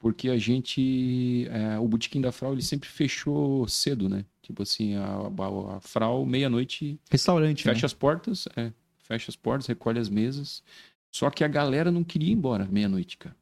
[0.00, 4.24] porque a gente, é, o Botequim da Frau, ele sempre fechou cedo, né?
[4.42, 7.86] Tipo assim, a, a, a Frau, meia-noite, Restaurante, fecha né?
[7.86, 8.70] as portas, é,
[9.08, 10.62] fecha as portas, recolhe as mesas.
[11.10, 13.34] Só que a galera não queria ir embora meia-noite, cara.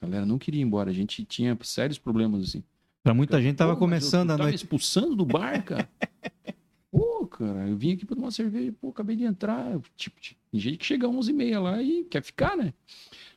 [0.00, 0.90] A galera não queria ir embora.
[0.90, 2.62] A gente tinha sérios problemas, assim.
[3.02, 4.56] Pra muita gente tava começando eu, a me noite.
[4.56, 5.88] expulsando do bar, cara.
[6.90, 9.78] pô, cara, eu vim aqui pra tomar cerveja, pô, acabei de entrar.
[9.96, 12.72] Tipo, tem gente que chega às 11h30 lá e quer ficar, né?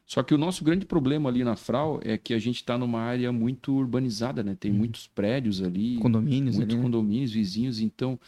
[0.06, 3.00] Só que o nosso grande problema ali na Frau é que a gente tá numa
[3.00, 4.56] área muito urbanizada, né?
[4.60, 4.78] Tem Uhum.
[4.78, 6.84] muitos prédios ali, Condomínios muitos ali, né?
[6.84, 8.20] condomínios, vizinhos, então.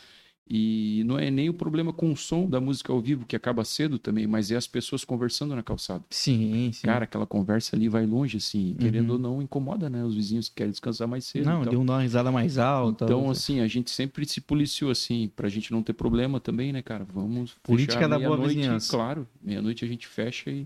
[0.49, 3.65] E não é nem o problema com o som da música ao vivo, que acaba
[3.65, 6.03] cedo também, mas é as pessoas conversando na calçada.
[6.09, 6.87] Sim, sim.
[6.87, 9.15] Cara, aquela conversa ali vai longe, assim, querendo Uhum.
[9.15, 10.03] ou não, incomoda, né?
[10.05, 11.45] Os vizinhos que querem descansar mais cedo.
[11.45, 11.71] não, e tal.
[11.71, 13.03] deu uma risada mais alta.
[13.03, 16.81] Então, assim, a gente sempre se policiou, assim, pra gente não ter problema também, né,
[16.81, 17.05] cara?
[17.13, 17.55] Vamos.
[17.61, 18.91] Política fechar da boa meia-noite, vizinhança.
[18.95, 20.65] Claro, meia-noite a gente fecha e.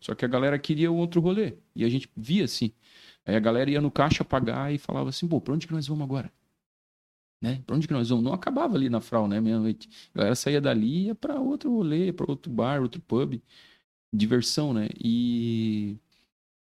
[0.00, 1.54] Só que a galera queria outro rolê.
[1.76, 2.72] E a gente via assim.
[3.26, 5.86] Aí a galera ia no caixa pagar e falava assim, pô, pra onde que nós
[5.86, 6.32] vamos agora?
[7.40, 7.62] Né?
[7.66, 8.24] Pra onde que nós vamos?
[8.24, 9.88] Não acabava ali na Frau, né, meia-noite.
[10.14, 13.40] A galera saía dali e ia pra outro rolê, pra outro bar, outro pub.
[14.12, 14.88] Diversão, né?
[14.98, 15.96] E.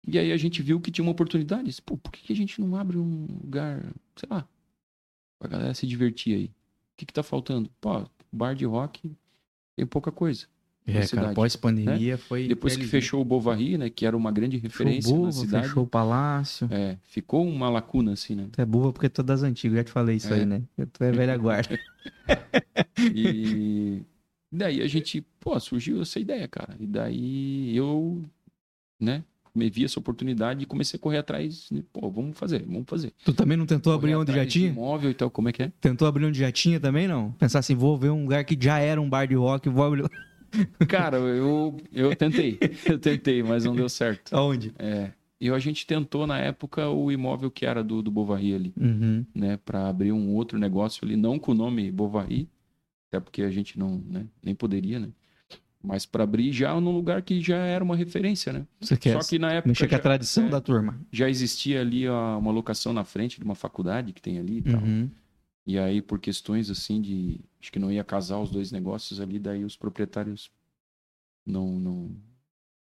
[0.07, 1.83] E aí a gente viu que tinha uma oportunidade.
[1.83, 3.83] Pô, por que, que a gente não abre um lugar,
[4.17, 4.49] sei lá,
[5.39, 6.47] pra galera se divertir aí?
[6.47, 6.53] O
[6.99, 7.71] que que tá faltando?
[7.81, 9.11] Pô, bar de rock
[9.77, 10.47] tem pouca coisa.
[10.89, 12.49] É, cara, pós-pandemia foi.
[12.49, 15.85] Depois que fechou o Bovary, né, que era uma grande referência Buva, na cidade, fechou
[15.85, 16.69] o Palácio.
[16.71, 18.47] é, ficou uma lacuna assim, né?
[18.53, 20.39] Tu é buva porque tu é das antigas, já te falei isso É.
[20.39, 20.63] aí, né?
[20.93, 21.79] Tu é velha guarda.
[23.15, 24.03] E
[24.51, 26.75] daí a gente, pô, surgiu essa ideia, cara.
[26.79, 28.23] E daí eu,
[29.01, 29.23] né,
[29.55, 33.13] me vi essa oportunidade e comecei a correr atrás, né, pô, vamos fazer, vamos fazer.
[33.25, 34.69] Tu também não tentou abrir Correr onde já tinha?
[34.69, 35.73] Imóvel e tal, como é que é?
[35.81, 37.33] Tentou abrir onde já tinha também, não?
[37.33, 40.05] Pensar assim, vou ver um lugar que já era um bar de rock, vou abrir.
[40.89, 44.35] Cara, eu, eu tentei, eu tentei, mas não deu certo.
[44.35, 44.73] Aonde?
[44.79, 48.73] É, e a gente tentou na época o imóvel que era do, do Bovary ali,
[48.79, 49.25] Uhum.
[49.35, 52.49] né, para abrir um outro negócio ali, não com o nome Bovary,
[53.09, 55.09] até porque a gente não, né, nem poderia, né,
[55.83, 58.67] mas para abrir já num lugar que já era uma referência, né.
[58.81, 60.49] Você quer Só que na época mexer com a tradição é.
[60.49, 60.99] da turma.
[61.13, 64.63] já existia ali ó, uma locação na frente de uma faculdade que tem ali e
[64.63, 64.81] tal.
[64.81, 65.09] Uhum.
[65.69, 67.43] E aí, por questões assim de.
[67.61, 70.51] Acho que não ia casar os dois negócios ali, daí os proprietários
[71.45, 72.17] não não,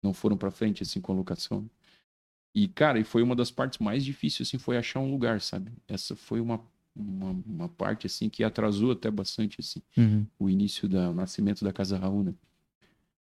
[0.02, 1.70] não foram pra frente assim com a locação.
[2.56, 5.72] E, cara, e foi uma das partes mais difíceis, assim, foi achar um lugar, sabe?
[5.88, 6.60] Essa foi uma,
[6.96, 10.26] uma, uma parte, assim, que atrasou até bastante, assim, Uhum.
[10.40, 12.34] o início do nascimento da Casa Raul, né?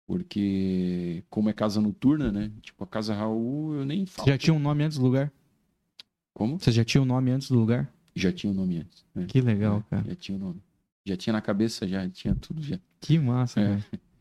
[0.05, 2.51] Porque, como é casa noturna, né?
[2.61, 4.27] Tipo, a Casa Raul, eu nem Você falo.
[4.27, 5.31] já tinha um nome antes do lugar?
[6.33, 6.59] Como?
[6.59, 7.89] Você já tinha um nome antes do lugar?
[8.15, 9.03] Já tinha o nome antes.
[9.15, 9.25] né?
[9.27, 10.05] Que legal, É, cara.
[10.09, 10.61] Já tinha o nome.
[11.05, 12.79] Já tinha na cabeça, já tinha tudo já.
[13.01, 13.67] Que massa, É.
[13.67, 13.83] cara.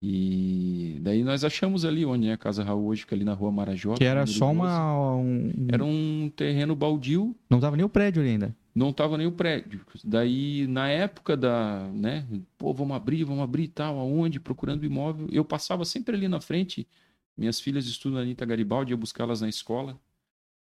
[0.00, 3.50] E daí nós achamos ali onde é a Casa Raul hoje, fica ali na rua
[3.50, 3.94] Marajó.
[3.94, 4.56] Que era só 12.
[4.60, 5.16] uma.
[5.16, 8.54] um- Era um terreno baldio, Não tava nem o prédio ali ainda.
[8.74, 9.80] não tava nem o prédio.
[10.04, 12.24] Daí, na época da, né,
[12.56, 16.40] pô, vamos abrir, vamos abrir e tal, aonde, procurando imóvel, eu passava sempre ali na
[16.40, 16.86] frente,
[17.36, 19.98] minhas filhas estudam ali em Garibaldi, ia buscá-las na escola,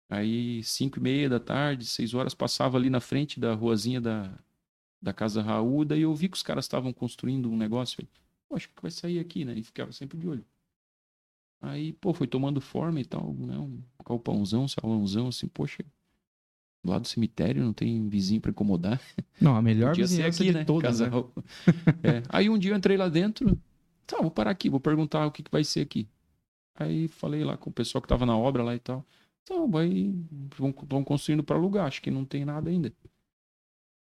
[0.09, 4.37] aí cinco e meia da tarde, seis horas, passava ali na frente da ruazinha da,
[5.01, 8.09] da Casa Raul, daí eu vi que os caras estavam construindo um negócio, falei,
[8.47, 10.45] pô, acho que vai sair aqui, né, e ficava sempre de olho.
[11.61, 15.83] Aí, pô, foi tomando forma e tal, né, um calpãozão, salãozão, assim, poxa,
[16.83, 19.01] do lado do cemitério, não tem vizinho pra incomodar.
[19.41, 20.65] Não, a melhor Podia ser vizinhança aqui, de né?
[20.65, 21.23] todas, Casa né?
[22.03, 22.23] É.
[22.29, 23.59] Aí um dia eu entrei lá dentro,
[24.05, 26.07] tá, vou parar aqui, vou perguntar o que, que vai ser aqui.
[26.75, 29.03] Aí falei lá com o pessoal que tava na obra lá e tal.
[29.45, 30.11] Então, vai,
[30.57, 32.91] vão, vão construindo para alugar, acho que não tem nada ainda.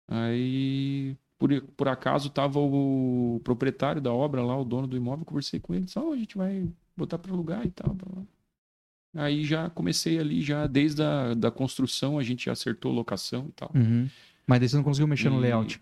[0.08, 5.60] Aí, por, por acaso, tava o proprietário da obra lá, o dono do imóvel, conversei
[5.60, 7.94] com ele, disse, "Ó, a gente vai botar para alugar e tal.
[7.94, 8.24] blá, blá."
[9.14, 13.52] Aí já comecei ali, já desde a da construção, a gente já acertou locação e
[13.52, 13.70] tal.
[13.74, 14.08] Uhum.
[14.46, 15.80] Mas daí você não conseguiu mexer no E layout.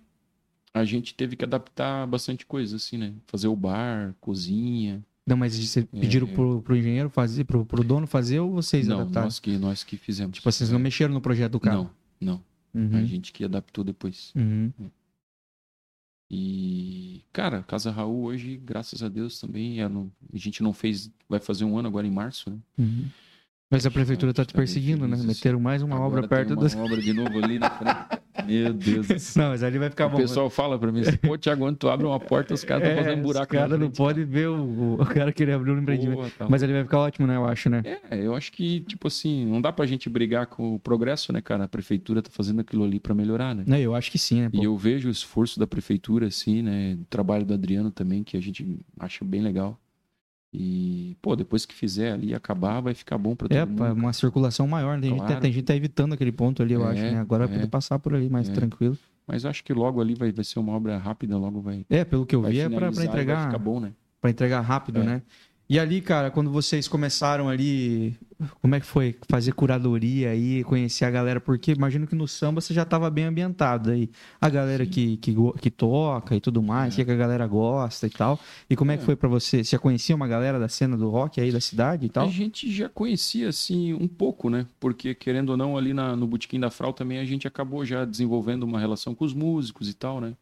[0.74, 3.14] A gente teve que adaptar bastante coisa, assim, né?
[3.26, 5.02] Fazer o bar, cozinha.
[5.26, 8.90] Não, mas vocês pediram pro, pro engenheiro fazer, pro, pro dono fazer ou vocês É.
[8.90, 9.26] não, adaptaram?
[9.26, 10.36] nós que, nós que fizemos.
[10.36, 11.76] Tipo, vocês não mexeram no projeto do cara?
[11.76, 12.42] Não, não.
[12.72, 12.96] Uhum.
[12.96, 14.32] A gente que adaptou depois.
[14.36, 14.70] Uhum.
[16.30, 21.10] E, cara, Casa Raul hoje, graças a Deus também, é no- a gente não fez,
[21.28, 22.56] vai fazer um ano agora em março, né?
[22.78, 23.04] Uhum.
[23.70, 25.16] Mas a prefeitura tá te Tá bem perseguindo, né?
[25.16, 26.74] Meteram mais uma Agora obra perto uma das.
[26.76, 27.96] obra de novo ali na frente.
[28.46, 29.42] Meu Deus do céu.
[29.44, 30.16] Não, mas ali vai ficar O bom.
[30.16, 33.02] pessoal fala pra mim assim, pô, Thiago, quando tu abre uma porta, os caras estão
[33.04, 33.96] fazendo buraco O cara na não frente.
[33.96, 36.16] pode ver o, o, o cara querer abrir um empreendimento.
[36.16, 37.36] Porra, tá Mas ali vai ficar ótimo, né?
[37.36, 37.82] Eu acho, né?
[38.10, 41.40] É, eu acho que, tipo assim, não dá pra gente brigar com o progresso, né,
[41.40, 41.64] cara?
[41.64, 43.64] A prefeitura tá fazendo aquilo ali pra melhorar, né?
[43.66, 44.50] Não, eu acho que sim, né?
[44.50, 44.58] pô?
[44.60, 46.96] E eu vejo o esforço da prefeitura, assim, né?
[47.00, 49.78] O trabalho do Adriano também, que a gente acha bem legal.
[50.58, 53.76] E, pô, depois que fizer ali acabar, vai ficar bom pra todo É, mundo.
[53.76, 54.96] pra uma circulação maior.
[54.96, 55.02] né?
[55.02, 55.40] Tem, gente, Claro.
[55.42, 57.18] tem gente que tá evitando aquele ponto ali, eu É, acho, né?
[57.18, 57.58] Agora vai é.
[57.60, 58.52] poder passar por ali mais É.
[58.52, 58.96] tranquilo.
[59.26, 62.24] Mas acho que logo ali vai, vai ser uma obra rápida, logo vai, É, pelo
[62.24, 63.92] que eu vai vi, é pra, pra finalizar e Vai entregar, ficar bom, né?
[64.18, 65.04] pra entregar rápido, É.
[65.04, 65.22] né?
[65.68, 68.16] E ali, cara, quando vocês começaram ali,
[68.62, 69.16] como é que foi?
[69.28, 71.40] Fazer curadoria aí, conhecer a galera?
[71.40, 74.08] Porque imagino que no samba você já tava bem ambientado aí.
[74.40, 74.90] A galera Sim.
[74.92, 77.04] que, que, que toca e tudo mais, o É.
[77.04, 78.38] que a galera gosta e tal.
[78.70, 79.06] E como é que É.
[79.06, 79.64] foi pra você?
[79.64, 82.28] Você já conhecia uma galera da cena do rock aí da cidade e tal?
[82.28, 84.66] A gente já conhecia, assim, um pouco, né?
[84.78, 88.04] Porque, querendo ou não, ali na- no Botequim da Frau também a gente acabou já
[88.04, 90.34] desenvolvendo uma relação com os músicos e tal, né?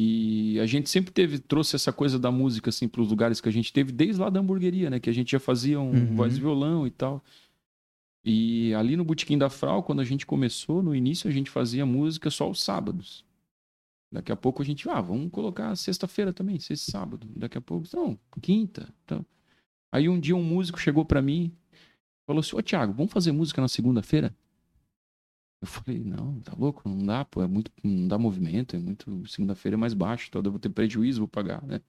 [0.00, 3.48] E a gente sempre teve, trouxe essa coisa da música, assim, para os lugares que
[3.48, 5.00] a gente teve, desde lá da hamburgueria, né?
[5.00, 6.14] Que a gente já fazia um Uhum.
[6.14, 7.20] voz e violão e tal.
[8.24, 11.84] E ali no Botequim da Frau, quando a gente começou, no início a gente fazia
[11.84, 13.24] música só os sábados.
[14.12, 17.26] Daqui a pouco a gente, ah, vamos colocar sexta-feira também, sexta e sábado.
[17.34, 18.88] Daqui a pouco, não, quinta.
[19.04, 19.26] Então.
[19.92, 21.52] Aí um dia um músico chegou pra mim
[22.24, 24.32] falou assim: Ô Thiago, vamos fazer música na segunda-feira?
[25.60, 26.88] Eu falei: Não, tá louco?
[26.88, 29.26] Não dá, pô, é muito, não dá movimento, é muito.
[29.28, 31.80] Segunda-feira é mais baixo, então eu vou ter prejuízo, vou pagar, né?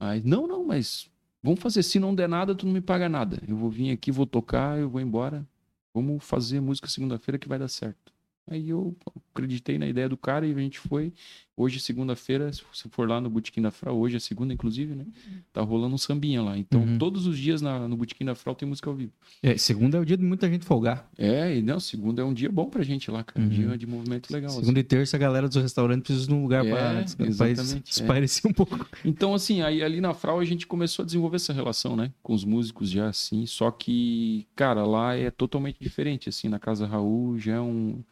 [0.00, 1.10] Aí, não, não, mas
[1.42, 1.82] vamos fazer.
[1.82, 3.42] Se não der nada, tu não me paga nada.
[3.46, 5.46] Eu vou vir aqui, vou tocar, eu vou embora.
[5.94, 8.11] Vamos fazer música segunda-feira que vai dar certo.
[8.50, 8.96] Aí eu
[9.32, 11.12] acreditei na ideia do cara e a gente foi.
[11.56, 15.06] Hoje, segunda-feira, se você for lá no Botequim da Frau, hoje é segunda, inclusive, né?
[15.52, 16.58] Tá rolando um sambinha lá.
[16.58, 16.98] Então, Uhum.
[16.98, 19.12] todos os dias na- no Botequim da Frau tem música ao vivo.
[19.42, 21.08] É, segunda é o dia de muita gente folgar.
[21.16, 23.38] É, e não, segunda é um dia bom pra gente lá, cara.
[23.40, 23.48] Um Uhum.
[23.50, 24.50] dia de movimento legal.
[24.50, 27.76] Segunda e terça, a galera dos restaurantes precisa de um lugar É, pra, pra exatamente,
[27.76, 27.90] é.
[27.90, 28.74] espairecer um pouco.
[28.74, 29.08] assim.
[29.08, 32.10] Então, assim, aí ali na Frau a gente começou a desenvolver essa relação, né?
[32.22, 33.46] Com os músicos já assim.
[33.46, 36.48] Só que, cara, lá é totalmente diferente, assim.
[36.48, 38.02] Na Casa Raul já é um,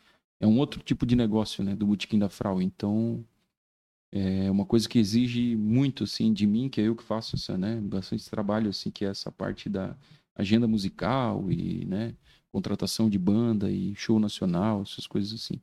[0.41, 1.77] é um outro tipo de negócio, né?
[1.77, 2.63] Do Botequim da Frau.
[2.63, 3.23] Então,
[4.11, 7.59] é uma coisa que exige muito, assim, de mim, que é eu que faço essa,
[7.59, 7.77] né?
[7.77, 9.95] Bastante trabalho, assim, que é essa parte da
[10.35, 12.15] agenda musical e, né?
[12.51, 15.61] Contratação de banda e show nacional, essas coisas assim.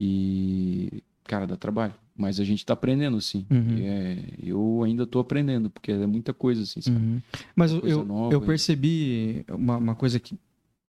[0.00, 1.94] E, cara, dá trabalho.
[2.16, 3.46] Mas a gente tá aprendendo, assim.
[3.48, 3.78] Uhum.
[3.78, 6.96] É, eu ainda tô aprendendo, porque é muita coisa, assim, sabe?
[6.96, 7.22] Uhum.
[7.54, 10.36] Mas eu, eu, percebi uma, uma coisa que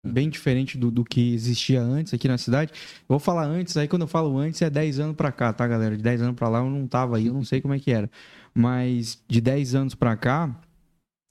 [0.03, 2.71] bem diferente do, do que existia antes aqui na cidade.
[2.73, 5.65] Eu vou falar antes, aí quando eu falo antes é 10 anos pra cá, tá,
[5.65, 5.95] galera?
[5.95, 7.91] De 10 anos pra lá eu não tava aí, eu não sei como é que
[7.91, 8.09] era.
[8.53, 10.53] Mas de 10 anos pra cá,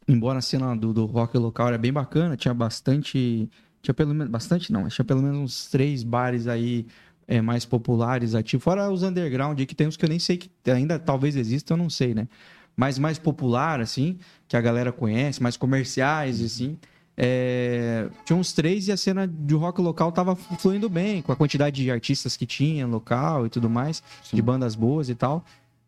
[0.08, 3.48] embora a cena do, do rock local era bem bacana, tinha bastante.
[3.82, 4.30] Tinha pelo menos.
[4.30, 6.86] Bastante não, tinha pelo menos uns três bares aí
[7.26, 8.64] é, mais populares ativos.
[8.64, 11.78] Fora os underground, que tem uns que eu nem sei que ainda talvez existam, eu
[11.78, 12.28] não sei, né?
[12.76, 16.78] Mas mais popular, assim, que a galera conhece, mais comerciais, assim.
[17.16, 21.36] É, tinha uns três e a cena de rock local tava fluindo bem, com a
[21.36, 24.36] quantidade de artistas que tinha local e tudo mais, Sim.
[24.36, 25.44] de bandas boas e tal.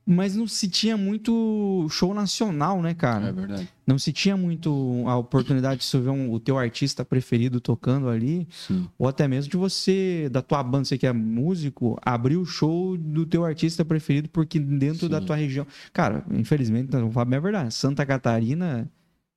[0.06, 3.28] mas não se tinha muito show nacional, né, cara?
[3.28, 3.66] É verdade.
[3.87, 8.10] Não se tinha muito a oportunidade de você ver um- o teu artista preferido tocando
[8.10, 8.87] ali, Sim.
[8.98, 12.98] ou até mesmo de você, da tua banda, você que é músico, abrir o show
[12.98, 15.08] do teu artista preferido, porque dentro Sim.
[15.08, 15.66] da tua região.
[15.90, 17.72] Cara, infelizmente, não falar a verdade.
[17.72, 18.87] Santa Catarina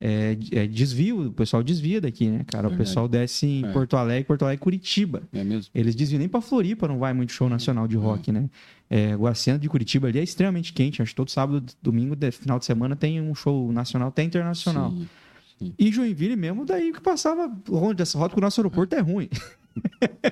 [0.00, 2.66] é, é desvio, o pessoal desvia daqui, né, cara?
[2.66, 2.88] O Verdade.
[2.88, 3.72] pessoal desce em É.
[3.72, 5.22] Porto Alegre, Porto Alegre, Curitiba.
[5.32, 5.70] É mesmo?
[5.74, 8.48] Eles desviam nem pra Floripa, não vai muito show nacional de rock, né?
[8.88, 11.02] É, Guaciana de Curitiba ali é extremamente quente.
[11.02, 14.90] Acho que todo sábado, domingo, de- final de semana tem um show nacional, até internacional.
[14.92, 15.08] Sim,
[15.78, 19.28] E Joinville mesmo, daí que passava longe dessa rota, que o nosso aeroporto é ruim.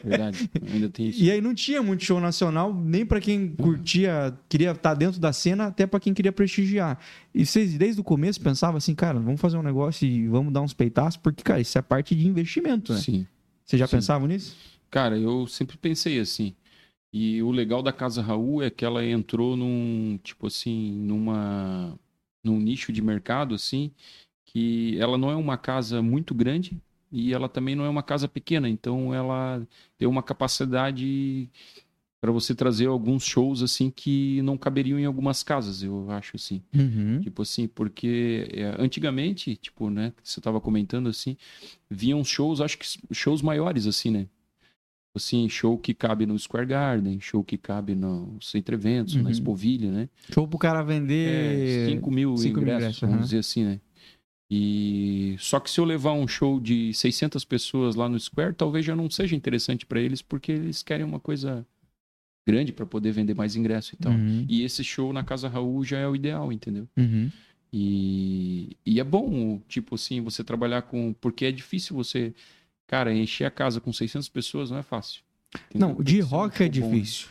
[0.04, 0.50] verdade.
[0.72, 1.22] Ainda tem isso.
[1.22, 5.32] E aí não tinha muito show nacional, nem pra quem curtia, queria estar dentro da
[5.32, 6.98] cena, até pra quem queria prestigiar.
[7.34, 10.62] E vocês, desde o começo, pensavam assim, cara, vamos fazer um negócio e vamos dar
[10.62, 13.00] uns peitaços, porque, cara, isso é parte de investimento, né?
[13.00, 13.26] Sim.
[13.64, 13.96] Vocês já Sim.
[13.96, 14.56] pensavam nisso?
[14.90, 16.54] Cara, eu sempre pensei assim.
[17.12, 21.98] E o legal da Casa Raul é que ela entrou num, tipo assim, numa
[22.44, 23.90] num nicho de mercado assim,
[24.56, 26.80] que ela não é uma casa muito grande
[27.12, 29.62] e ela também não é uma casa pequena, então ela
[29.98, 31.50] tem uma capacidade
[32.20, 36.62] para você trazer alguns shows assim que não caberiam em algumas casas, eu acho assim.
[36.74, 37.20] Uhum.
[37.20, 41.36] Tipo assim, porque é, antigamente, tipo, né, você tava comentando assim,
[41.90, 44.26] vinham shows, acho que shows maiores assim, né?
[45.14, 49.22] Assim, show que cabe no Square Garden, show que cabe no Centro Eventos, Uhum.
[49.22, 50.08] na Expovilha, né?
[50.32, 51.86] Show pro cara É, vender.
[51.90, 53.24] 5 mil cinco mil ingressos, ingressos, vamos aham.
[53.24, 53.80] dizer assim, né?
[54.50, 58.84] E só que se eu levar um show de 600 pessoas lá no Square, talvez
[58.84, 61.66] já não seja interessante para eles, porque eles querem uma coisa
[62.46, 64.12] grande para poder vender mais ingresso e tal.
[64.12, 64.46] Uhum.
[64.48, 66.88] E esse show na Casa Raul já é o ideal, entendeu?
[66.96, 67.30] Uhum.
[67.72, 71.12] E, e é bom, tipo assim, você trabalhar com.
[71.20, 72.32] Porque é difícil você.
[72.86, 75.22] Cara, encher a casa com 600 pessoas não é fácil.
[75.70, 75.88] entendeu?
[75.88, 76.68] Não, de rock é né?
[76.68, 77.26] difícil.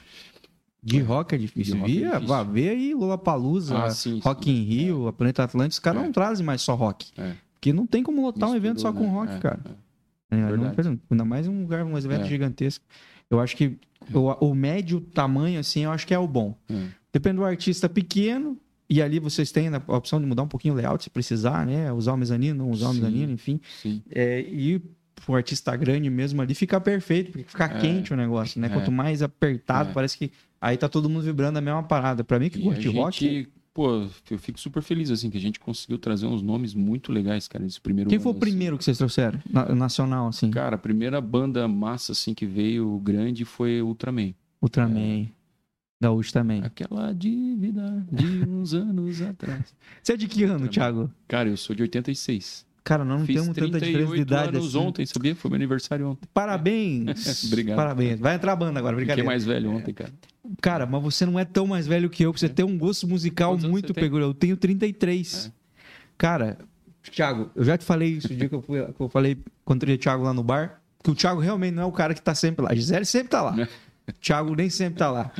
[0.85, 1.73] De rock é difícil.
[1.75, 2.27] De rock é Via, difícil.
[2.27, 3.89] vá ver aí Lula Palusa, Ah,
[4.23, 4.51] Rock sim.
[4.51, 6.05] in Rio, a Planeta Atlântico, os caras É.
[6.05, 7.07] não trazem mais só rock.
[7.17, 7.33] É.
[7.53, 9.09] Porque não tem como lotar um evento só com né?
[9.09, 9.59] rock, É, cara.
[10.31, 10.35] é.
[10.37, 12.27] É, não- ainda mais um lugar, um evento É.
[12.27, 12.85] gigantesco.
[13.29, 13.77] Eu acho que
[14.13, 16.55] o, o médio tamanho, assim, eu acho que é o bom.
[16.69, 16.87] É.
[17.11, 20.77] Depende do artista pequeno, e ali vocês têm a opção de mudar um pouquinho o
[20.77, 21.91] layout se precisar, né?
[21.91, 23.59] Usar o mezanino, não usar o mezanino, enfim.
[23.81, 24.03] Sim.
[24.11, 24.79] É, e
[25.27, 27.79] o artista grande mesmo ali fica perfeito, porque fica É.
[27.79, 28.67] quente o negócio, né?
[28.67, 28.69] É.
[28.69, 29.93] Quanto mais apertado, É.
[29.93, 30.31] parece que
[30.67, 32.23] aí tá todo mundo vibrando a mesma parada.
[32.23, 33.47] Pra mim que curte rock.
[33.73, 37.47] pô, eu fico super feliz, assim, que a gente conseguiu trazer uns nomes muito legais,
[37.47, 38.39] cara, nesse primeiro Quem foi o assim.
[38.39, 39.39] primeiro que vocês trouxeram?
[39.49, 40.49] Na- nacional, assim.
[40.49, 44.33] Cara, a primeira banda massa, assim, que veio grande foi Ultraman.
[44.61, 45.27] Ultraman.
[46.01, 46.61] Gaúcho também.
[46.63, 49.73] Aquela dívida de uns anos atrás.
[50.03, 50.69] Você é de que ano, Ultraman.
[50.71, 51.11] Thiago?
[51.27, 52.65] Cara, eu sou de 86.
[52.85, 54.77] Cara, nós não Fiz temos tanta diferença de idade anos assim.
[54.77, 55.35] ontem, sabia?
[55.35, 56.29] Foi meu aniversário ontem.
[56.31, 57.43] Parabéns.
[57.51, 57.75] Obrigado.
[57.75, 58.19] Parabéns.
[58.19, 59.27] Vai entrar a banda agora, Fiquei brincadeira.
[59.27, 60.13] mais velho ontem, cara.
[60.61, 63.07] Cara, mas você não é tão mais velho que eu, porque você tem um gosto
[63.07, 64.27] musical muito peculiar.
[64.27, 65.47] Eu tenho 33.
[65.47, 65.51] É.
[66.15, 66.59] Cara,
[67.11, 69.95] Thiago, eu já te falei isso o dia que eu, fui, que eu falei, encontrei
[69.95, 72.35] o Thiago lá no bar, que o Thiago realmente não é o cara que tá
[72.35, 72.71] sempre lá.
[72.71, 73.67] A Gisele sempre tá lá.
[74.07, 75.31] O Thiago nem sempre tá lá.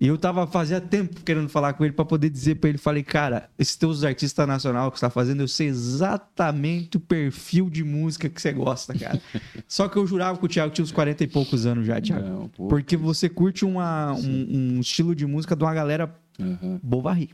[0.00, 3.02] E eu tava fazia tempo querendo falar com ele pra poder dizer pra ele, falei,
[3.02, 7.84] cara, esses teus artistas nacional que você tá fazendo, eu sei exatamente o perfil de
[7.84, 9.20] música que você gosta, cara.
[9.68, 12.26] Só que eu jurava que o Thiago tinha uns 40 e poucos anos já, Thiago.
[12.26, 12.48] Não.
[12.68, 17.30] Porque você curte uma, um, um estilo de música de uma galera Aham, bovarri.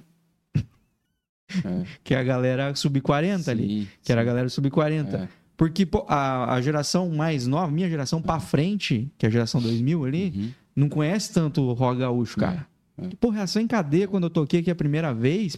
[0.57, 1.85] é.
[2.03, 3.69] Que é a galera sub-40 ali.
[3.83, 5.15] Sim, Que era a galera sub-40.
[5.15, 5.29] É.
[5.57, 9.61] Porque pô, a, a geração mais nova, minha geração pra frente, que é a geração
[9.63, 10.51] 2000 ali, Uhum.
[10.77, 12.67] Não conhece tanto o rock gaúcho, cara.
[12.99, 13.09] É, é.
[13.19, 15.57] Pô, reação em cadeia, quando eu toquei aqui a primeira vez,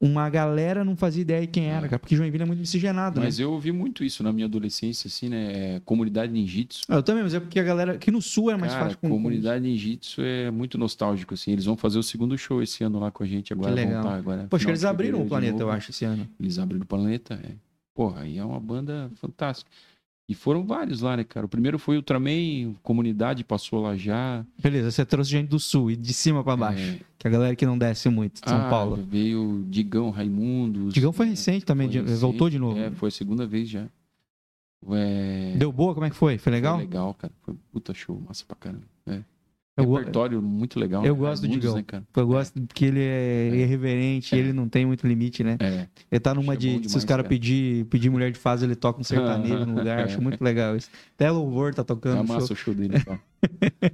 [0.00, 1.88] uma galera não fazia ideia de quem era, É.
[1.88, 1.98] cara.
[1.98, 3.44] Porque Joinville é muito miscigenado, Mas né?
[3.44, 5.76] eu ouvi muito isso na minha adolescência, assim, né?
[5.76, 6.82] É, Comunidade ninjitsu.
[6.88, 8.98] Eu também, mas é porque a galera aqui no sul é mais Cara, fácil.
[8.98, 11.52] com- comunidade ninjitsu é muito nostálgico, assim.
[11.52, 13.70] Eles vão fazer o segundo show esse ano lá com a gente agora.
[13.70, 14.02] Que legal.
[14.02, 15.70] Vão tá agora, Poxa, eles abriram o planeta, eu novo.
[15.70, 16.28] acho, esse ano.
[16.38, 17.52] Eles abriram o planeta, é.
[17.94, 19.70] Porra, aí é uma banda fantástica.
[20.26, 21.44] E foram vários lá, né, cara?
[21.44, 24.44] O primeiro foi o Ultraman, comunidade passou lá já.
[24.58, 26.82] Beleza, você trouxe gente do sul e de cima pra baixo.
[26.82, 28.96] É, Que é a galera que não desce muito, de São ah, Paulo.
[29.06, 30.88] Veio Digão Raimundo.
[30.90, 32.78] Digão foi recente também, de- voltou de novo.
[32.78, 33.86] É, foi a segunda vez já.
[34.90, 35.92] É, Deu boa?
[35.94, 36.38] Como é que foi?
[36.38, 36.76] Foi legal?
[36.76, 37.32] Foi legal, cara.
[37.42, 38.84] Foi puta show, massa pra caramba.
[39.06, 39.20] É.
[39.76, 41.04] Eu, go- Repertório muito legal.
[41.04, 41.18] eu né?
[41.20, 41.74] gosto do Digão.
[41.74, 42.06] Né, cara?
[42.16, 43.56] eu gosto porque ele é, É.
[43.56, 44.38] irreverente, É.
[44.38, 45.56] ele não tem muito limite, né?
[45.58, 45.88] É.
[46.12, 46.68] Ele tá numa Acho de.
[46.68, 47.28] é bom se os demais, caras cara.
[47.28, 49.98] pedir, pedir mulher de fase, ele toca um sertanejo no lugar.
[50.04, 50.88] Acho muito legal isso.
[51.16, 52.18] Até louvor tá É tocando.
[52.18, 52.54] no massa show.
[52.54, 53.00] o show dele.
[53.02, 53.18] Tá?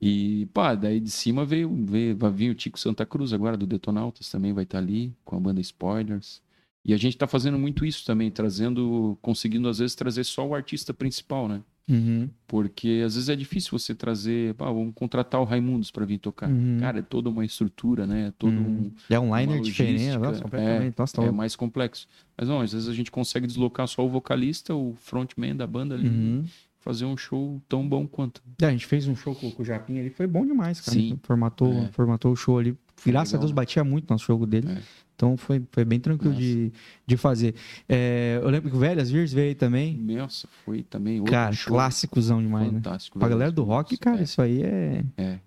[0.00, 3.66] e, pá, daí de cima veio, veio, vai vir o Tico Santa Cruz agora, do
[3.66, 6.42] Detonautas, também vai estar ali, com a banda Spoilers.
[6.84, 10.54] E a gente tá fazendo muito isso também, trazendo, conseguindo às vezes trazer só o
[10.54, 11.62] artista principal, né?
[11.88, 12.30] Uhum.
[12.46, 16.48] Porque às vezes é difícil você trazer, pá, vamos contratar o Raimundos para vir tocar.
[16.48, 16.78] Uhum.
[16.80, 18.28] Cara, é toda uma estrutura, né?
[18.28, 18.86] É todo Uhum.
[18.86, 19.92] um É um liner uma diferente.
[19.98, 20.94] logística, Nossa, completamente.
[20.98, 22.06] Nossa, é mais complexo.
[22.38, 25.94] Mas não, às vezes a gente consegue deslocar só o vocalista, o frontman da banda
[25.94, 26.44] ali, Uhum.
[26.80, 28.42] fazer um show tão bom quanto.
[28.62, 30.92] É, a gente fez um show com, com o Japinha ali, foi bom demais, cara.
[30.98, 31.18] Sim.
[31.22, 31.88] Formatou, É.
[31.92, 32.76] formatou o show ali.
[33.06, 33.54] Graças legal, a Deus né?
[33.56, 34.68] batia muito nosso jogo dele.
[34.70, 34.78] É.
[35.16, 36.44] Então foi, foi bem tranquilo Nossa.
[36.44, 36.72] de,
[37.06, 37.54] de fazer.
[37.88, 39.96] É, eu lembro que o Velhas Virs veio aí também.
[39.96, 42.78] Nossa, foi também outro Cara, show clássicozão demais, né?
[42.78, 43.18] fantástico.
[43.18, 43.38] Pra velho.
[43.38, 44.22] galera do rock, cara, É.
[44.24, 45.38] isso aí é.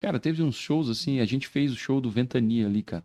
[0.00, 3.04] Cara, teve uns shows assim, a gente fez o show do Ventania ali, cara.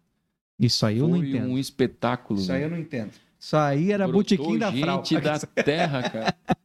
[0.60, 1.48] Isso aí eu não foi entendo.
[1.50, 2.40] um espetáculo.
[2.40, 3.12] Isso aí eu não entendo.
[3.40, 5.04] Isso aí era Brotou botequim da frau.
[5.06, 6.36] gente da terra, cara.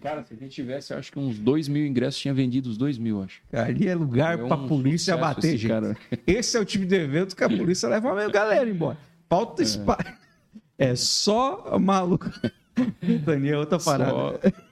[0.00, 2.96] Cara, se a gente tivesse, acho que uns dois mil ingressos, tinha vendido os dois
[2.98, 3.40] mil, acho.
[3.52, 5.68] Ali é lugar É pra um polícia sucesso bater, gente.
[5.70, 5.96] cara.
[6.26, 8.96] Esse é o tipo de evento que a polícia leva a galera embora.
[9.28, 10.04] Falta espaço.
[10.78, 12.30] É só maluco.
[13.02, 14.12] Ventania é outra parada.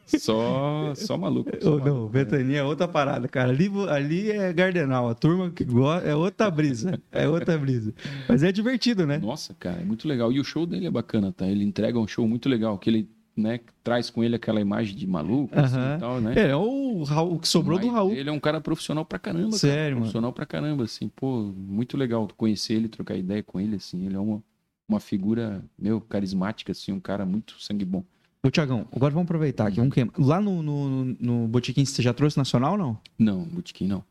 [0.06, 1.50] Só, só, só maluco.
[1.60, 2.08] só não, maluco.
[2.08, 3.50] Ventania é outra parada, cara.
[3.50, 5.08] Ali, ali é Gardenal.
[5.08, 7.00] A turma que gosta é outra brisa.
[7.12, 7.92] É outra brisa.
[8.28, 9.18] Mas é divertido, né?
[9.18, 10.32] Nossa, cara, é muito legal.
[10.32, 11.46] E o show dele é bacana, tá?
[11.46, 13.08] Ele entrega um show muito legal, que ele
[13.40, 15.96] né, traz com ele aquela imagem de maluco assim, Aham.
[15.96, 16.34] e tal, né?
[16.36, 18.12] É, é o, Raul, o que sobrou do Mas Raul.
[18.12, 19.90] Ele é um cara profissional pra caramba, Sério, cara.
[19.90, 20.00] mano.
[20.02, 21.08] Profissional pra caramba, assim.
[21.08, 24.06] Pô, muito legal conhecer ele, trocar ideia com ele, assim.
[24.06, 24.42] Ele é uma,
[24.88, 28.04] uma figura, meu, carismática, assim, um cara muito sangue bom.
[28.42, 29.76] Ô, Tiagão, agora vamos aproveitar aqui.
[29.76, 30.14] Vamos queimar.
[30.18, 32.98] Lá no, no, no Botequim, você já trouxe nacional ou não?
[33.18, 34.02] Não, Botequim não.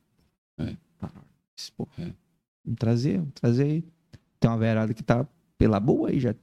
[1.76, 2.12] Pô, É.
[2.64, 3.84] Vamos trazer, vamos trazer aí.
[4.40, 5.26] Tem uma verada que tá
[5.58, 6.34] pela boa aí já.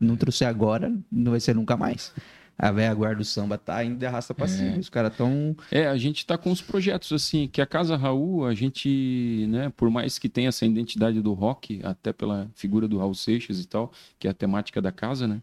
[0.00, 2.12] Não trouxe agora, não vai ser nunca mais.
[2.60, 4.48] A velha guarda do samba tá ainda arrasta pra É.
[4.48, 4.78] cima.
[4.78, 5.56] Os caras tão.
[5.70, 9.72] É, a gente tá com os projetos, assim, que a Casa Raul, a gente, né,
[9.76, 13.66] por mais que tenha essa identidade do rock, até pela figura do Raul Seixas e
[13.66, 15.40] tal, que é a temática da casa, né?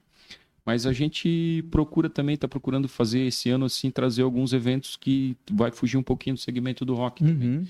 [0.65, 5.37] Mas a gente procura também, tá procurando fazer esse ano, assim, trazer alguns eventos que
[5.51, 7.65] vai fugir um pouquinho do segmento do rock também, Uhum.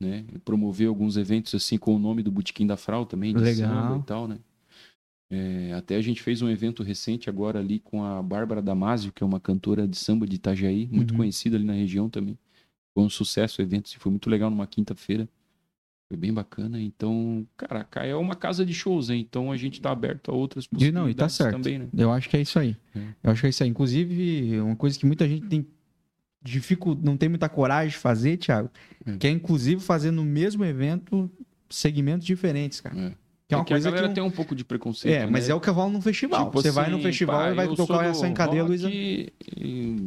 [0.00, 0.24] né?
[0.44, 3.70] Promover alguns eventos, assim, com o nome do Botequim da Frau também, de Legal.
[3.70, 4.36] samba e tal, né?
[5.30, 9.22] É, até a gente fez um evento recente agora ali com a Bárbara Damasio, que
[9.22, 11.18] é uma cantora de samba de Itajaí, muito Uhum.
[11.18, 12.38] conhecida ali na região também.
[12.92, 15.28] Foi um sucesso o evento, assim, foi muito legal numa quinta-feira.
[16.08, 16.80] Foi bem bacana.
[16.80, 19.26] Então, cara, a é uma casa de shows, hein?
[19.28, 21.52] Então a gente tá aberto a outras possibilidades não, e tá certo.
[21.56, 21.88] também, né?
[21.96, 22.76] Eu acho que é isso aí.
[22.94, 23.00] É.
[23.22, 23.70] Eu acho que é isso aí.
[23.70, 25.66] Inclusive, uma coisa que muita gente tem
[26.42, 26.94] dificu...
[27.02, 28.70] não tem muita coragem de fazer, Thiago,
[29.06, 29.16] É.
[29.16, 31.28] que é inclusive fazer no mesmo evento
[31.70, 32.96] segmentos diferentes, cara.
[33.00, 33.14] É.
[33.54, 35.14] Que é uma É que a coisa galera que eu- tem um pouco de preconceito.
[35.14, 35.52] É, mas né?
[35.52, 36.46] é o que rola num festival.
[36.46, 38.68] Tipo Você vai no assim, festival pá, e vai tocar essa do em cadeia, rock
[38.70, 38.90] Luísa.
[38.90, 39.32] e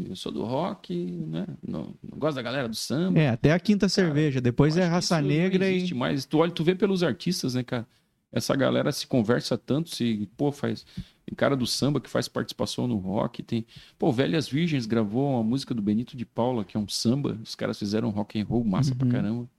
[0.10, 1.46] Eu sou do rock, né?
[1.68, 3.20] Não, não gosto da galera do samba.
[3.20, 4.40] É, até a quinta cerveja.
[4.42, 5.94] Depois é que raça negra não e.
[5.94, 6.26] mais.
[6.26, 7.88] Tu olha, tu vê pelos artistas, né, cara?
[8.32, 10.86] Essa galera se conversa tanto, se, pô, faz.
[11.26, 13.66] Tem cara do samba que faz participação no rock, tem.
[13.98, 17.38] Pô, Velhas Virgens gravou uma música do Benito de Paula, que é um samba.
[17.44, 19.12] Os caras fizeram um rock and roll massa pra Uhum.
[19.12, 19.50] caramba.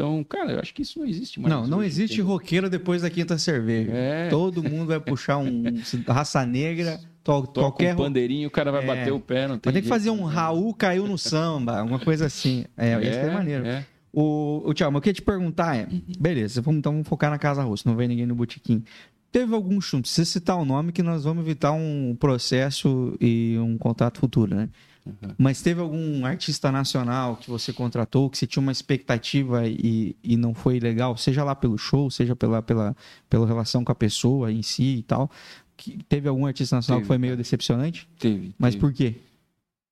[0.00, 1.52] Então, cara, eu acho que isso não existe mais.
[1.54, 2.32] Não, não existe entendeu?
[2.32, 3.90] roqueiro depois da quinta cerveja.
[3.92, 4.28] É.
[4.28, 5.62] Todo mundo vai puxar um
[6.08, 8.86] raça negra, to- Toca qualquer um pandeirinho, o cara vai É.
[8.86, 11.98] bater o pé, não tem Vai ter que fazer um Raul caiu no samba, uma
[11.98, 12.64] coisa assim.
[12.76, 13.66] É, isso é maneiro.
[13.66, 13.84] É.
[14.12, 15.86] O, o Thiago, mas eu queria te perguntar é,
[16.18, 18.82] beleza, vamos, então vamos focar na Casa Russa, não vem ninguém no botequim.
[19.30, 23.78] Teve algum chumbo, precisa citar o nome que nós vamos evitar um processo e um
[23.78, 24.68] contrato futuro, né?
[25.06, 25.34] Uhum.
[25.38, 30.36] Mas teve algum artista nacional que você contratou, que você tinha uma expectativa e, e
[30.36, 32.94] não foi legal, seja lá pelo show, seja pela, pela,
[33.28, 35.30] pela relação com a pessoa em si e tal,
[35.76, 38.08] que teve algum artista nacional Teve, que foi meio decepcionante?
[38.18, 38.54] Teve.
[38.58, 38.80] Mas teve.
[38.80, 39.14] por quê?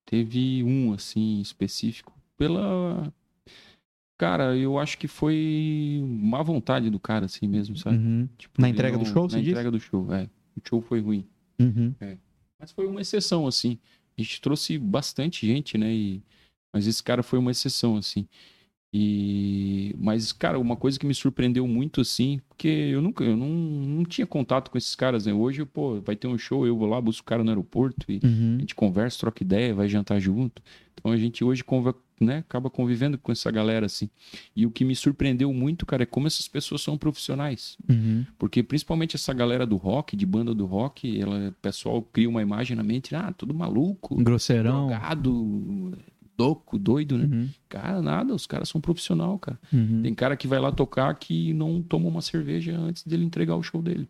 [0.05, 2.13] Teve um, assim, específico.
[2.37, 3.13] Pela.
[4.17, 7.97] Cara, eu acho que foi má vontade do cara, assim mesmo, sabe?
[7.97, 8.29] Uhum.
[8.37, 10.29] Tipo, Na entrega do show, Na entrega do show, é.
[10.57, 11.25] O show foi ruim.
[11.59, 11.95] Uhum.
[12.59, 13.79] Mas foi uma exceção, assim.
[14.19, 15.93] A gente trouxe bastante gente, né?
[15.93, 16.23] E...
[16.75, 18.27] Mas esse cara foi uma exceção, assim.
[18.93, 19.95] E...
[19.99, 24.05] Mas, cara, uma coisa que me surpreendeu muito, assim, porque eu nunca, eu não, não
[24.05, 25.33] tinha contato com esses caras, né?
[25.33, 28.21] Hoje, pô, vai ter um show, eu vou lá, busco o cara no aeroporto e
[28.25, 28.57] Uhum.
[28.57, 30.63] a gente conversa, troca ideia, vai jantar junto.
[30.95, 34.09] Então a gente hoje conver- né, acaba convivendo com essa galera, assim.
[34.55, 37.77] E o que me surpreendeu muito, cara, é como essas pessoas são profissionais.
[37.89, 38.25] Uhum.
[38.39, 42.43] Porque principalmente essa galera do rock, de banda do rock, ela, o pessoal cria uma
[42.43, 44.89] imagem na mente, ah, tudo maluco, Grosseirão.
[44.89, 45.93] drogado,
[46.39, 47.25] louco, doido, né?
[47.37, 47.49] Uhum.
[47.69, 49.59] Cara, nada, os caras são profissional, cara.
[49.73, 50.03] Uhum.
[50.03, 53.63] Tem cara que vai lá tocar que não toma uma cerveja antes dele entregar o
[53.63, 54.09] show dele.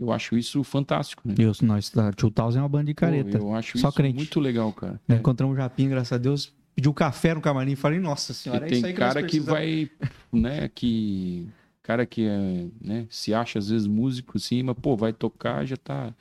[0.00, 1.34] Eu acho isso fantástico, né?
[1.38, 3.38] E os- nós, da 2000 é uma banda de careta.
[3.38, 4.16] Pô, eu acho Só isso crente.
[4.16, 5.00] muito legal, cara.
[5.08, 5.14] É.
[5.14, 6.52] Encontramos o Japinha, graças a Deus.
[6.74, 9.22] Pediu café no camarim e falei, nossa senhora, E é tem isso aí que cara
[9.22, 9.90] que vai,
[10.32, 11.46] né, que
[11.82, 15.76] cara que é, né, se acha às vezes músico assim, mas pô, vai tocar, já
[15.76, 16.14] tá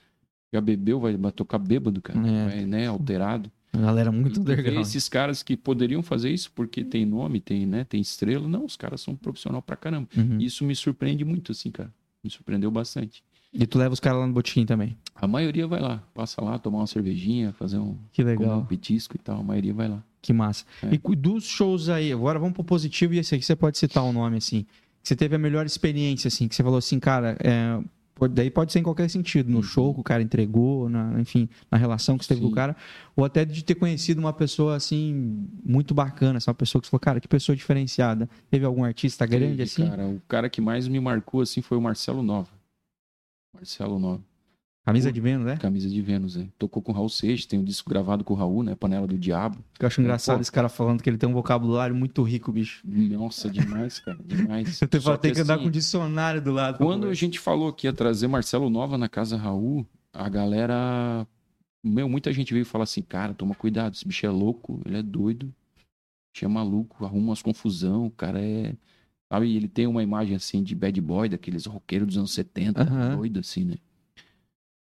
[0.53, 2.47] já bebeu, vai, vai tocar bêbado, cara, É.
[2.49, 3.49] vai, né, alterado.
[3.73, 4.81] A galera muito E underground.
[4.81, 8.45] esses caras que poderiam fazer isso porque tem nome, tem, né, tem estrela.
[8.45, 10.09] Não, os caras são profissional pra caramba.
[10.17, 10.37] Uhum.
[10.41, 11.89] Isso me surpreende muito, assim, cara.
[12.21, 13.23] Me surpreendeu bastante.
[13.53, 14.97] E tu leva os caras lá no botiquim também.
[15.15, 18.59] A maioria vai lá, passa lá, tomar uma cervejinha, fazer um, Que legal.
[18.59, 19.39] um petisco e tal.
[19.39, 20.03] A maioria vai lá.
[20.21, 20.65] Que massa.
[20.83, 20.89] É.
[20.93, 24.13] E dos shows aí, agora vamos pro positivo e esse aqui você pode citar o
[24.13, 24.63] nome, assim.
[25.01, 27.81] Que você teve a melhor experiência, assim, que você falou assim, cara, é,
[28.29, 29.63] daí pode ser em qualquer sentido, no Uhum.
[29.63, 32.55] show que o cara entregou, na, enfim, na relação que você teve com o Sim.
[32.55, 32.75] cara,
[33.15, 36.91] ou até de ter conhecido uma pessoa, assim, muito bacana, assim, uma pessoa que você
[36.91, 38.29] falou, cara, que pessoa diferenciada.
[38.51, 39.89] Teve algum artista grande, assim?
[39.89, 42.49] Cara, o cara que mais me marcou, assim, foi o Marcelo Nova.
[43.55, 44.21] Marcelo Nova.
[44.83, 45.57] Camisa de Vênus, né?
[45.57, 46.47] Camisa de Vênus, é.
[46.57, 48.73] Tocou com o Raul Seixas, tem um disco gravado com o Raul, né?
[48.73, 49.63] Panela do Diabo.
[49.79, 50.41] Eu acho engraçado Pô.
[50.41, 52.81] esse cara falando que ele tem um vocabulário muito rico, bicho.
[52.85, 54.81] Nossa, demais, cara, demais.
[54.81, 56.79] Eu tenho, que andar assim, com um dicionário do lado.
[56.79, 61.27] Quando a gente falou que ia trazer Marcelo Nova na Casa Raul, a galera.
[61.83, 65.03] Meu, muita gente veio falar assim, cara, toma cuidado, esse bicho é louco, ele é
[65.03, 65.53] doido,
[66.33, 68.75] bicho é maluco, arruma umas confusão, o cara é.
[69.31, 73.17] Sabe, ele tem uma imagem assim de bad boy, daqueles roqueiros dos anos 70, Aham.
[73.17, 73.75] doido assim, né?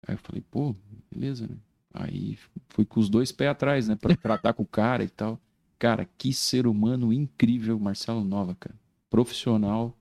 [0.08, 0.76] Aí eu falei, pô,
[1.12, 1.56] beleza, né?
[1.93, 2.38] Aí
[2.70, 3.95] fui com os dois pés atrás, né?
[3.95, 5.39] Pra tratar com o cara e tal.
[5.80, 8.76] Cara, que ser humano incrível, Marcelo Nova, cara.
[9.10, 9.95] Profissional.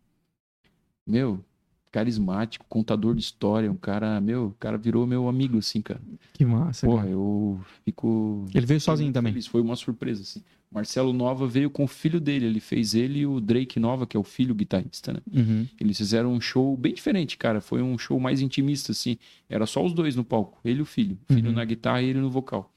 [1.06, 1.44] Meu,
[1.92, 3.70] carismático, contador de história.
[3.70, 6.00] Um cara, meu, o cara virou meu amigo, assim, cara.
[6.32, 7.12] Que massa, Porra, cara.
[7.12, 8.46] eu fico.
[8.54, 9.32] Ele veio sozinho também.
[9.32, 9.46] feliz.
[9.46, 10.42] Foi uma surpresa, assim.
[10.74, 12.46] Marcelo Nova veio com o filho dele.
[12.46, 15.20] Ele fez ele e o Drake Nova, que é o filho guitarrista, né?
[15.32, 15.66] Uhum.
[15.80, 17.60] Eles fizeram um show bem diferente, cara.
[17.60, 19.16] Foi um show mais intimista, assim.
[19.48, 21.16] Era só os dois no palco, ele e o filho.
[21.28, 21.54] O filho Uhum.
[21.54, 22.72] na guitarra e ele no vocal.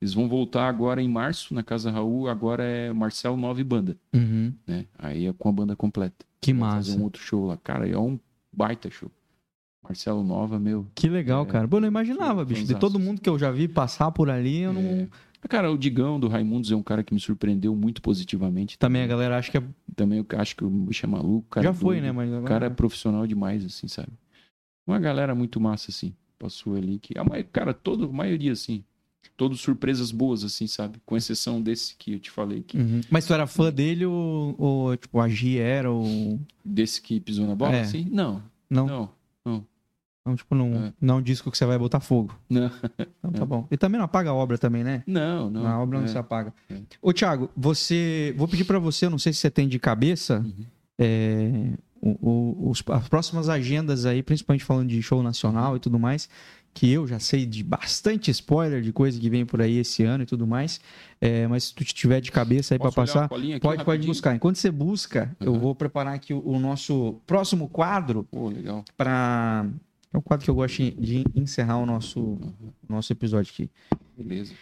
[0.00, 2.28] Eles vão voltar agora em março, na Casa Raul.
[2.28, 4.52] Agora é Marcelo Nova e Banda, Uhum.
[4.66, 4.84] né?
[4.98, 6.26] Aí é com a banda completa.
[6.40, 6.90] Que Vai massa.
[6.90, 7.56] Fazer um outro show lá.
[7.56, 8.18] Cara, é um
[8.52, 9.10] baita show.
[9.82, 10.86] Marcelo Nova, meu.
[10.94, 11.68] Que legal, É, cara.
[11.68, 12.64] Pô, eu não imaginava, bicho.
[12.64, 15.08] De todo mundo que eu já vi passar por ali, eu não.
[15.48, 18.78] Cara, o Digão do Raimundos é um cara que me surpreendeu muito positivamente.
[18.78, 19.62] Também a galera acha que é...
[19.94, 21.46] Também eu acho que o bicho é maluco.
[21.50, 22.04] Cara já é foi, doido.
[22.04, 22.12] né?
[22.12, 22.48] Mas O agora...
[22.48, 24.08] cara é profissional demais, assim, sabe?
[24.86, 26.12] Uma galera muito massa, assim.
[26.38, 27.14] Passou ali que.
[27.18, 28.84] A cara, toda a maioria, assim.
[29.36, 30.98] Todas surpresas boas, assim, sabe?
[31.04, 32.62] Com exceção desse que eu te falei.
[32.62, 33.00] Que, Uhum.
[33.10, 35.28] Mas tu era fã dele ou, ou, tipo, a
[35.58, 36.38] era ou...
[36.64, 37.80] Desse que pisou na bola, É.
[37.82, 38.06] assim?
[38.10, 38.42] Não.
[38.70, 39.10] Não, Não.
[39.44, 39.66] não,
[40.34, 40.92] tipo, não, É.
[41.00, 42.34] não é um disco que você vai botar fogo.
[42.50, 42.70] Não.
[43.18, 43.46] Então tá É.
[43.46, 43.66] bom.
[43.70, 45.02] E também não apaga a obra também, né?
[45.06, 45.62] Não, não.
[45.62, 46.08] Na obra não é.
[46.08, 46.52] se apaga.
[46.70, 46.76] É.
[47.00, 48.34] Ô, Thiago, você...
[48.36, 50.64] Vou pedir pra você, eu não sei se você tem de cabeça, Uhum.
[50.98, 51.70] é,
[52.00, 52.16] o-
[52.66, 56.28] o- os- as próximas agendas aí, principalmente falando de show nacional e tudo mais,
[56.74, 60.24] que eu já sei de bastante spoiler de coisa que vem por aí esse ano
[60.24, 60.78] e tudo mais,
[61.22, 64.34] é, mas se tu tiver de cabeça aí olhar passar, pode, pode buscar.
[64.34, 65.58] Enquanto você busca, eu Uhum.
[65.58, 68.84] vou preparar aqui o, o nosso próximo quadro legal.
[68.94, 69.64] para
[70.16, 72.38] é um quadro que eu gosto de encerrar o nosso,
[72.88, 73.70] nosso episódio aqui.
[74.16, 74.52] Beleza.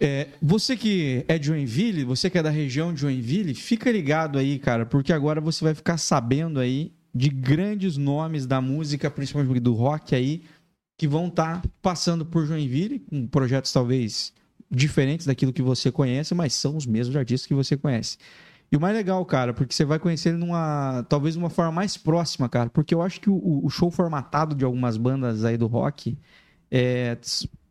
[0.00, 4.38] É, você que é de Joinville, você que é da região de Joinville, fica ligado
[4.38, 9.60] aí, cara, porque agora você vai ficar sabendo aí de grandes nomes da música, principalmente
[9.60, 10.42] do rock aí,
[10.96, 14.32] que vão estar passando por Joinville, com projetos talvez
[14.70, 18.18] diferentes daquilo que você conhece, mas são os mesmos artistas que você conhece.
[18.74, 21.96] E o mais legal, cara, porque você vai conhecer ele numa, talvez uma forma mais
[21.96, 25.68] próxima, cara, porque eu acho que o, o show formatado de algumas bandas aí do
[25.68, 26.18] rock
[26.72, 27.16] é,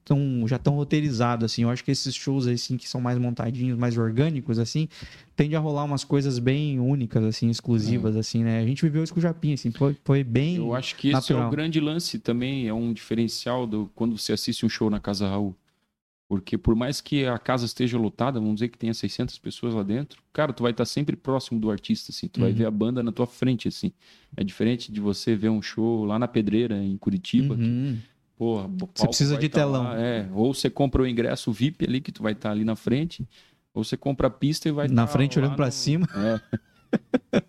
[0.05, 1.63] tão, já estão roteirizados, assim.
[1.63, 4.87] Eu acho que esses shows, assim, que são mais montadinhos, mais orgânicos, assim,
[5.35, 8.61] tende a rolar umas coisas bem únicas, assim, exclusivas, assim, né?
[8.61, 10.55] A gente viveu isso com o Japim, assim, foi, foi bem...
[10.55, 11.47] Eu acho que esse é natural.
[11.49, 15.27] o grande lance também, é um diferencial do quando você assiste um show na Casa
[15.27, 15.53] Raul.
[16.27, 19.83] Porque por mais que a casa esteja lotada, vamos dizer que tenha 600 pessoas lá
[19.83, 22.55] dentro, cara, tu vai estar sempre próximo do artista, assim, tu vai Uhum.
[22.55, 23.91] ver a banda na tua frente, assim.
[24.35, 27.97] É diferente de você ver um show lá na Pedreira, em Curitiba, que, Uhum.
[28.35, 29.83] porra, o palco precisa vai de tá telão.
[29.83, 32.75] lá, é, ou você compra o ingresso VIP ali, que tu vai estar ali na
[32.75, 33.27] frente,
[33.73, 36.07] ou você compra a pista e vai Na tá frente, olhando pra no- cima.
[36.15, 36.39] É.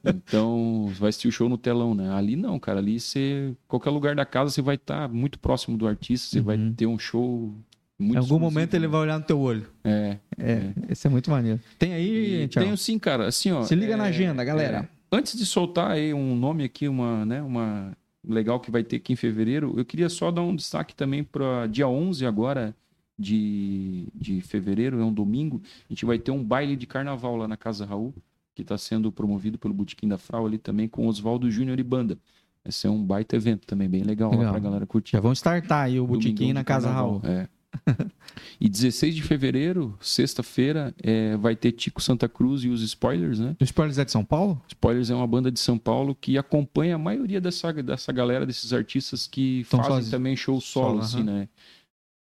[0.06, 2.10] Então, você vai assistir o show no telão, né?
[2.10, 2.78] Ali não, cara.
[2.78, 3.54] Ali você.
[3.66, 6.74] Qualquer lugar da casa você vai estar muito próximo do artista, você vai Uhum.
[6.74, 7.54] ter um show
[7.98, 9.66] muito Em algum momento ele vai olhar no teu olho.
[9.84, 10.18] É.
[10.38, 11.60] É, esse é muito maneiro.
[11.78, 12.66] Tem aí, Thiago?
[12.66, 13.26] tenho sim, cara.
[13.28, 13.62] Assim, ó.
[13.62, 14.88] Se liga é, na agenda, galera.
[15.12, 18.96] é, antes de soltar aí um nome aqui, uma, né, uma legal que vai ter
[18.96, 22.74] aqui em fevereiro, eu queria só dar um destaque também para dia 11 agora
[23.18, 27.46] de, de fevereiro, é um domingo, a gente vai ter um baile de carnaval lá
[27.46, 28.14] na Casa Raul,
[28.54, 32.18] que está sendo promovido pelo Botequim da Frau ali também com Oswaldo Júnior e Banda.
[32.64, 34.46] Esse é um baita evento também, bem legal, Legal.
[34.46, 35.12] lá pra galera curtir.
[35.12, 37.20] Já vão startar aí o Domingão na Casa Raul.
[37.22, 37.46] É.
[38.60, 43.56] e 16 de fevereiro, sexta-feira, é, vai ter Tico Santa Cruz e os Spoilers, né?
[43.60, 44.60] O Spoilers é de São Paulo?
[44.68, 48.72] Spoilers é uma banda de São Paulo que acompanha a maioria dessa, dessa galera, desses
[48.72, 50.10] artistas que fazem sozinho.
[50.10, 51.48] também show Solo, solo, assim, né?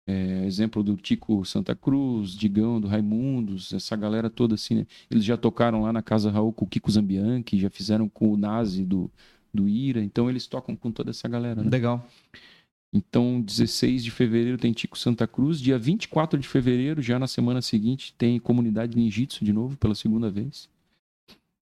[0.08, 4.88] É, exemplo do Tico Santa Cruz, Digão, do Raimundos, essa galera toda assim, né?
[5.10, 8.38] Eles já tocaram lá na Casa Raul com o Kiko Zambianchi, já fizeram com o
[8.38, 9.12] Nazi do,
[9.54, 11.70] do Ira, então eles tocam com toda essa galera, né?
[11.70, 12.04] Legal.
[12.92, 15.62] Então, 16 de fevereiro tem Tico Santa Cruz.
[15.62, 20.30] Dia 24 de fevereiro, já na semana seguinte, tem Comunidade Ninjitsu de novo, pela segunda
[20.30, 20.68] vez.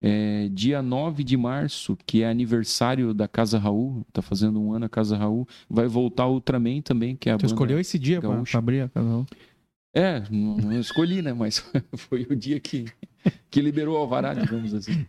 [0.02, 4.86] É, dia 9 de março, que é aniversário da Casa Raul, tá fazendo um ano
[4.86, 8.44] a Casa Raul, vai voltar Ultraman também, que é a Tu escolheu esse dia pra
[8.54, 9.26] abrir a Casa Raul?
[9.94, 11.32] É, não, não escolhi, né?
[11.32, 11.64] Mas
[11.96, 12.86] foi o dia que,
[13.50, 15.06] que liberou o alvará, digamos assim.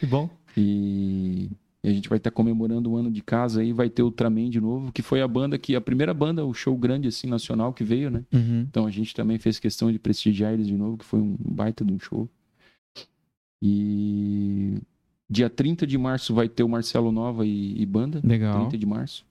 [0.00, 0.28] Que bom.
[0.56, 1.50] E,
[1.84, 4.48] e a gente vai estar comemorando o ano de casa aí, vai ter o Ultraman
[4.48, 7.74] de novo, que foi a banda que, a primeira banda, o show grande assim, nacional
[7.74, 8.24] que veio, né?
[8.32, 8.60] Uhum.
[8.62, 11.84] Então a gente também fez questão de prestigiar eles de novo, que foi um baita
[11.84, 12.26] de um show.
[13.60, 14.78] E
[15.28, 18.18] dia 30 de março vai ter o Marcelo Nova e, e banda.
[18.24, 18.60] Legal.
[18.60, 19.26] 30 de março.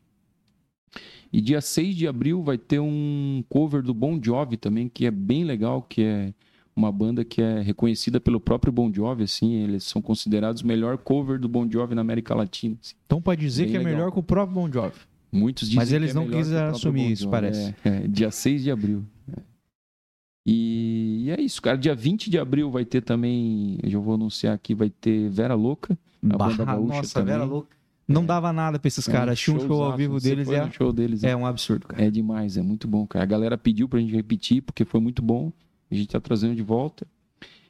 [1.32, 5.12] E dia 6 de abril vai ter um cover do Bon Jovi também, que é
[5.12, 6.34] bem legal, que é
[6.76, 10.98] uma banda que é reconhecida pelo próprio Bon Jovi, assim, eles são considerados o melhor
[10.98, 12.78] cover do Bon Jovi na América Latina.
[12.82, 12.96] assim.
[13.06, 13.94] Então pode dizer Bem que é legal.
[13.94, 14.96] melhor que o próprio Bon Jovi.
[15.32, 17.76] Muitos dizem Mas eles que é não quiseram assumir Bon isso, parece.
[17.84, 19.04] É, é, dia 6 de abril.
[19.36, 19.42] É.
[20.46, 21.78] E, e é isso, cara.
[21.78, 25.56] Dia 20 de abril vai ter também, eu já vou anunciar aqui, vai ter Vera
[25.56, 25.98] Louca.
[26.30, 27.34] A banda gaúcha nossa, também.
[27.34, 27.76] Vera louca.
[28.08, 29.40] Não dava nada pra esses É caras.
[29.40, 32.04] Tinha um show ao vivo deles é, show deles, é um absurdo, cara.
[32.04, 33.24] É demais, é muito bom, cara.
[33.24, 35.52] A galera pediu pra gente repetir, porque foi muito bom.
[35.94, 37.06] A gente tá trazendo de volta.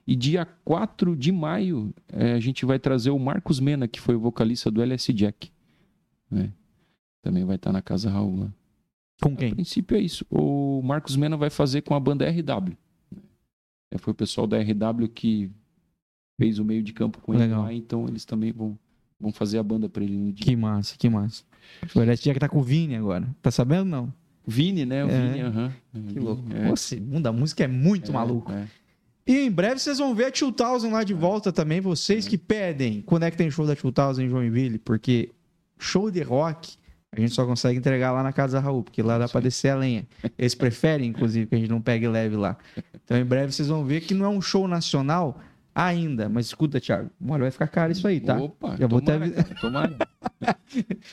[0.06, 4.16] E dia 4 de maio, eh, a gente vai trazer o Marcos Mena, que foi
[4.16, 5.52] o vocalista do LS Jack.
[6.30, 6.52] né?
[7.22, 8.54] Também vai estar na Casa Raul lá.
[9.22, 9.54] Com A quem?
[9.54, 10.26] princípio é isso.
[10.30, 12.76] O Marcos Mena vai fazer com a banda RW.
[13.92, 15.50] É, Foi o pessoal da RW que
[16.38, 18.78] fez o meio de campo com ele lá, então eles também vão,
[19.20, 20.46] vão fazer a banda pra ele no dia.
[20.46, 21.44] Que massa, que massa.
[21.96, 23.34] O LS Jack tá com o Vini agora.
[23.42, 24.14] Tá sabendo, não?
[24.46, 25.06] Vini, né?
[25.06, 25.22] O É.
[25.22, 25.72] Vini, aham.
[26.12, 26.44] Que louco.
[26.54, 26.68] É.
[26.70, 28.52] Nossa, o mundo da música é muito É, maluco.
[28.52, 28.68] é.
[29.26, 31.80] E em breve vocês vão ver a 2000 lá de volta também.
[31.80, 35.30] Vocês que pedem quando é que tem show da 2000 em Joinville, porque
[35.80, 36.76] show de rock
[37.16, 39.70] a gente só consegue entregar lá na casa da Raul, porque lá dá pra descer
[39.70, 40.06] a lenha.
[40.38, 42.58] Eles preferem, inclusive, que a gente não pegue leve lá.
[43.06, 45.40] Então em breve vocês vão ver que não é um show nacional
[45.76, 46.28] ainda.
[46.28, 48.36] Mas escuta, Thiago, olha, vai ficar caro isso aí, tá?
[48.38, 49.98] Opa, Já vou tomara, até- cara, tomara.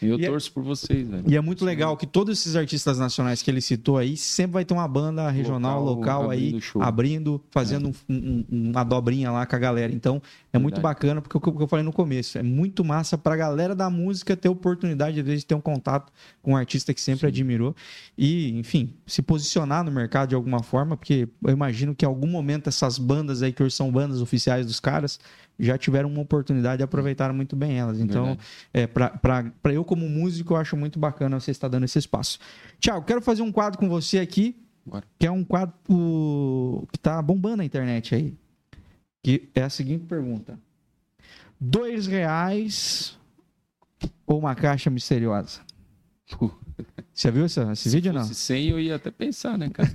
[0.00, 1.24] Eu E é- torço por vocês, velho.
[1.26, 4.64] E é muito legal que todos esses artistas nacionais que ele citou aí, sempre vai
[4.64, 6.82] ter uma banda regional, Local, local, aí, abrindo show.
[6.82, 9.92] abrindo, fazendo um- um- um- uma dobrinha lá com a galera.
[9.92, 10.20] Então,
[10.52, 10.94] é muito Verdade.
[10.94, 13.36] bacana, porque o que eu- o que eu falei no começo, é muito massa pra
[13.36, 16.10] galera da música ter oportunidade, às vezes, de ter um contato
[16.42, 17.26] com um artista que sempre Sim.
[17.26, 17.74] admirou.
[18.16, 22.26] E, enfim, se posicionar no mercado de alguma forma, porque eu imagino que em algum
[22.28, 25.20] momento essas bandas aí, que hoje são bandas oficiais dos caras,
[25.60, 28.00] já tiveram uma oportunidade e aproveitaram muito bem elas.
[28.00, 28.36] Então,
[28.72, 32.38] é, para eu, como músico, eu acho muito bacana você estar dando esse espaço.
[32.78, 35.04] Tiago, quero fazer um quadro com você aqui, Bora.
[35.18, 35.74] que é um quadro
[36.92, 38.36] que tá bombando na internet aí.
[39.22, 40.58] Que é a seguinte pergunta:
[41.60, 43.18] dois reais
[44.26, 45.60] ou uma caixa misteriosa?
[47.12, 48.24] Você viu esse Se vídeo ou não?
[48.24, 49.90] 100, eu ia até pensar, né, cara?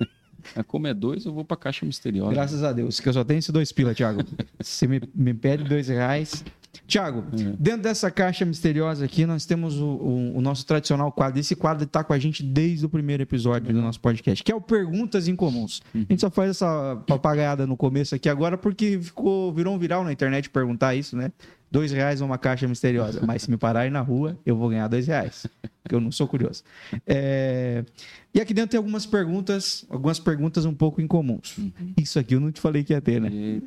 [0.56, 2.32] Mas Como é dois, eu vou pra caixa misteriosa.
[2.32, 4.22] Graças a Deus, que eu só tenho esses dois pila, Thiago.
[4.60, 6.44] Você me, me pede dois reais.
[6.86, 7.56] Tiago, É.
[7.58, 11.38] dentro dessa caixa misteriosa aqui, nós temos o, o- o nosso tradicional quadro.
[11.40, 14.54] Esse quadro está com a gente desde o primeiro episódio do nosso podcast, que é
[14.54, 15.82] o Perguntas Incomuns.
[15.94, 16.06] Uhum.
[16.08, 20.04] A gente só faz essa papagaiada no começo aqui agora porque ficou, virou um viral
[20.04, 21.32] na internet perguntar isso, né?
[21.72, 23.20] Dois reais uma caixa misteriosa.
[23.24, 25.46] Mas se me pararem na rua, eu vou ganhar dois reais.
[25.82, 26.62] Porque eu não sou curioso.
[27.06, 27.84] É,
[28.32, 31.58] E aqui dentro tem algumas perguntas, algumas perguntas um pouco incomuns.
[31.58, 31.72] Uhum.
[31.98, 33.30] Isso aqui eu não te falei que ia ter, né?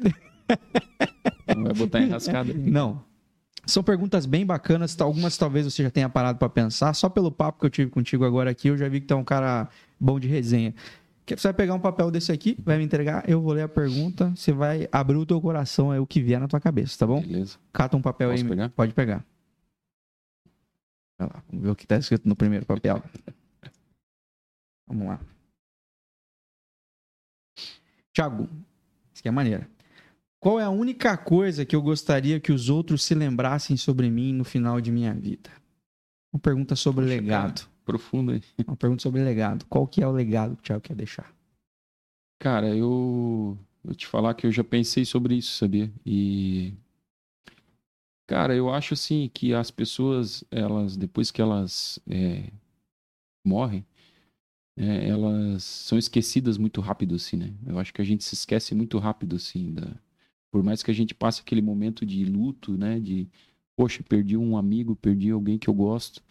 [1.56, 2.54] Não vai botar enrascada.
[2.54, 3.04] Não.
[3.66, 6.94] São perguntas bem bacanas, tá- algumas talvez você já tenha parado para pensar.
[6.94, 9.18] Só pelo papo que eu tive contigo agora aqui, eu já vi que tu é
[9.18, 10.74] um cara bom de resenha.
[11.26, 14.34] Você vai pegar um papel desse aqui, vai me entregar, eu vou ler a pergunta,
[14.36, 17.22] você vai abrir o teu coração, é o que vier na tua cabeça, tá bom?
[17.22, 17.58] Beleza.
[17.72, 18.50] Cata um papel Posso aí.
[18.50, 18.70] pegar?
[18.70, 19.26] Pode pegar.
[21.18, 23.02] Vai lá, vamos ver o que tá escrito no primeiro papel.
[24.88, 25.20] vamos lá.
[28.14, 28.44] Tiago,
[29.14, 29.70] isso aqui é maneira.
[30.40, 34.34] Qual é a única coisa que eu gostaria que os outros se lembrassem sobre mim
[34.34, 35.50] no final de minha vida?
[36.34, 37.70] Uma pergunta sobre Poxa, legado.
[37.86, 38.42] Profundo aí.
[38.68, 39.66] Uma pergunta sobre legado.
[39.68, 41.34] Qual que é o legado que o Thiago quer deixar?
[42.42, 45.90] Cara, eu vou te falar que eu já pensei sobre isso, sabia?
[46.06, 46.74] E
[48.28, 52.52] cara, eu acho assim que as pessoas, elas depois que elas é,
[53.46, 53.86] morrem,
[54.76, 57.54] é, elas são esquecidas muito rápido, assim, né?
[57.66, 59.96] Eu acho que a gente se esquece muito rápido, assim, da...
[60.52, 63.00] por mais que a gente passe aquele momento de luto, né?
[63.00, 63.28] De,
[63.76, 66.24] poxa, perdi um amigo, perdi alguém que eu gosto.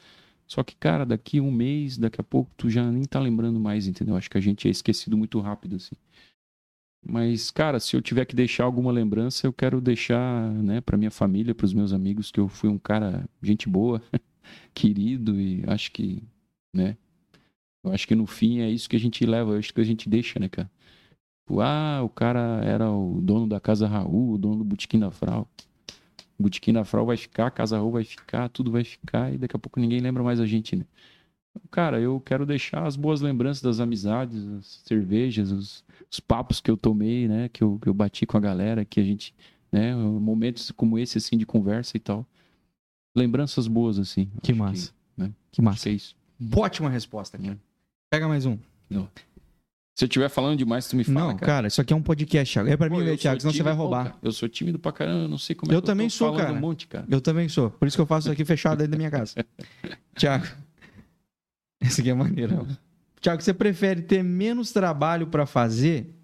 [0.46, 3.86] Só que, cara, daqui um mês, daqui a pouco, tu já nem tá lembrando mais,
[3.86, 4.16] entendeu?
[4.16, 5.96] Acho que a gente é esquecido muito rápido, assim.
[7.04, 11.10] Mas, cara, se eu tiver que deixar alguma lembrança, eu quero deixar, né, pra minha
[11.10, 14.00] família, pros meus amigos, que eu fui um cara, gente boa,
[14.74, 16.22] querido, e acho que,
[16.72, 16.96] né?
[17.84, 19.84] Eu acho que no fim é isso que a gente leva, é isso que a
[19.84, 20.70] gente deixa, né, cara?
[21.42, 25.10] Tipo, ah, o cara era o dono da Casa Raul, o dono do Botequim da
[25.10, 25.48] Frau.
[26.38, 29.38] O Botequim da Frau vai ficar, a Casa Raul vai ficar, tudo vai ficar, e
[29.38, 30.84] daqui a pouco ninguém lembra mais a gente, né?
[31.70, 36.70] Cara, eu quero deixar as boas lembranças das amizades, as cervejas, os, os papos que
[36.70, 37.50] eu tomei, né?
[37.50, 39.34] Que eu, que eu bati com a galera, que a gente,
[39.70, 39.94] né?
[39.94, 42.26] Momentos como esse, assim, de conversa e tal.
[43.14, 44.30] Lembranças boas, assim.
[44.42, 44.94] Que massa.
[45.14, 45.30] né?
[45.50, 45.82] Que massa.
[45.82, 46.16] que é isso.
[46.56, 47.58] Ótima resposta, cara.
[48.12, 48.58] Pega mais um.
[49.96, 51.66] Se eu estiver falando demais, tu me fala, não, cara.
[51.68, 52.68] isso aqui é um podcast, Thiago.
[52.68, 54.04] É pra Pô, mim, ver, Thiago, senão você vai tímido, roubar.
[54.04, 56.10] cara, Eu sou tímido pra caramba, eu não sei como é Eu que também eu
[56.10, 56.58] tô sou, falando cara.
[56.58, 57.06] um monte, cara.
[57.08, 57.70] Eu também sou.
[57.70, 59.34] Por isso que eu faço isso aqui fechado dentro da minha casa.
[60.14, 60.44] Thiago.
[61.80, 62.68] Esse aqui é maneiro.
[63.18, 66.14] Thiago, você prefere ter menos trabalho pra fazer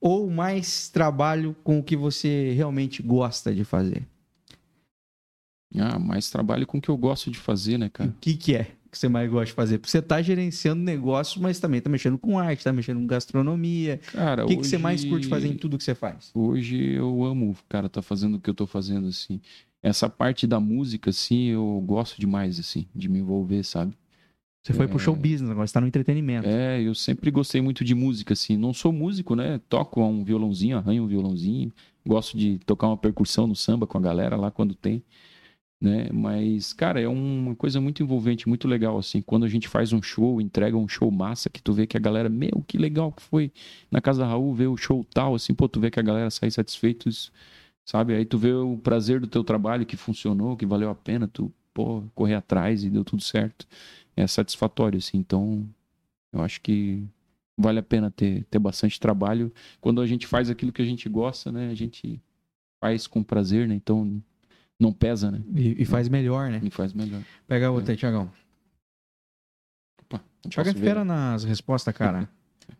[0.00, 4.06] ou mais trabalho com o que você realmente gosta de fazer?
[5.76, 8.14] Ah, mais trabalho com o que eu gosto de fazer, né, O cara?
[8.20, 9.78] que, que é que você mais gosta de fazer?
[9.78, 13.98] Porque você tá gerenciando negócios, mas também tá mexendo com arte, tá mexendo com gastronomia.
[14.12, 16.30] Cara, O que, que você hoje- mais curte fazer em tudo que você faz?
[16.34, 19.40] Hoje eu amo, cara, tá fazendo o que eu tô fazendo, assim.
[19.82, 23.94] Essa parte da música, assim, eu gosto demais, assim, de me envolver, sabe?
[24.64, 26.46] Você foi pro show business, agora você tá no entretenimento.
[26.48, 28.56] É, eu sempre gostei muito de música, assim.
[28.56, 29.60] Não sou músico, né?
[29.68, 31.72] Toco um violãozinho, arranho um violãozinho.
[32.06, 35.02] Gosto de tocar uma percussão no samba com a galera lá quando tem,
[35.82, 36.08] né?
[36.12, 39.20] Mas, cara, é uma coisa muito envolvente, muito legal, assim.
[39.20, 42.00] Quando a gente faz um show, entrega um show massa, que tu vê que a
[42.00, 43.50] galera, meu, que legal que foi
[43.90, 46.52] na Casa Raul ver o show tal, assim, pô, tu vê que a galera sai
[46.52, 47.32] satisfeitos,
[47.84, 48.14] sabe?
[48.14, 51.52] Aí tu vê o prazer do teu trabalho que funcionou, que valeu a pena, tu,
[51.74, 53.66] pô, correr atrás e deu tudo certo.
[54.16, 55.18] É satisfatório, assim.
[55.18, 55.68] Então,
[56.32, 57.04] eu acho que
[57.58, 59.52] vale a pena ter, ter bastante trabalho.
[59.80, 61.70] Quando a gente faz aquilo que a gente gosta, né?
[61.70, 62.20] A gente
[62.80, 63.74] faz com prazer, né?
[63.74, 64.22] Então
[64.82, 65.42] não pesa, né?
[65.54, 66.60] E, e faz melhor, né?
[66.62, 67.22] E faz melhor.
[67.46, 68.30] Pega outra aí, Thiagão.
[70.02, 72.28] Opa, não Thiago é fera nas respostas, cara.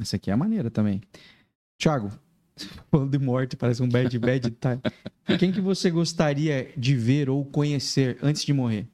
[0.00, 1.02] Essa aqui é a maneira também.
[1.76, 2.10] Thiago,
[2.90, 5.38] falando de morte, parece um bad bad time.
[5.38, 8.88] Quem que você gostaria de ver ou conhecer antes de morrer?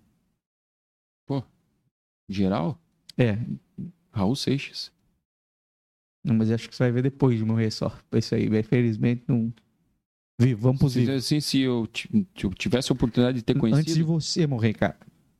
[2.28, 2.80] Geral?
[3.18, 3.38] É,
[4.11, 4.90] Raul Seixas.
[6.24, 7.94] não, mas acho que você vai ver depois de morrer só.
[8.12, 9.52] Isso aí, infelizmente, não.
[10.41, 11.14] Vivo, vamos pros Se, vivos.
[11.14, 13.80] assim, se eu, ti- se eu tivesse a oportunidade de ter conhecido.
[13.82, 14.97] Antes de você morrer, cara.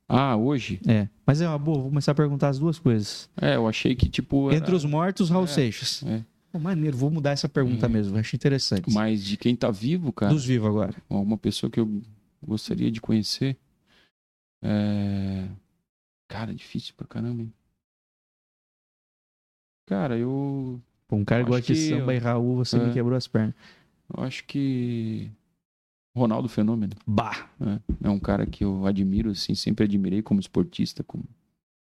[0.07, 0.79] Ah, hoje?
[0.87, 1.09] É.
[1.25, 3.29] Mas é uma boa, vou começar a perguntar as duas coisas.
[3.41, 4.49] É, eu achei que, tipo.
[4.49, 6.03] era Entre os mortos, Raul É, Seixas.
[6.03, 6.23] é.
[6.57, 7.89] Maneiro, vou mudar essa pergunta É.
[7.89, 8.17] mesmo.
[8.17, 8.89] Acho interessante.
[8.93, 10.31] Mais de quem tá vivo, cara.
[10.31, 10.95] Dos vivos agora.
[11.09, 12.01] Uma pessoa que eu
[12.41, 13.57] gostaria de conhecer.
[14.63, 15.49] É...
[16.29, 17.51] Cara, difícil pra caramba, hein?
[19.85, 22.93] Cara, eu, Pô, um cara que de que samba eu- e Raul, você me É.
[22.93, 23.53] quebrou as pernas.
[24.15, 25.29] Eu acho que.
[26.15, 26.93] Ronaldo Fenômeno.
[27.05, 27.49] Bah!
[28.01, 31.03] É um cara que eu admiro, assim, sempre admirei como esportista.
[31.03, 31.25] Como...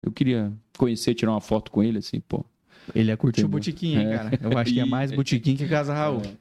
[0.03, 2.45] Eu queria conhecer, tirar uma foto com ele, assim, pô.
[2.93, 4.17] Ele é curtir o botiquim, hein, É.
[4.17, 4.39] cara?
[4.41, 6.21] Eu acho que é mais botiquim que Casa Raul.
[6.21, 6.37] É.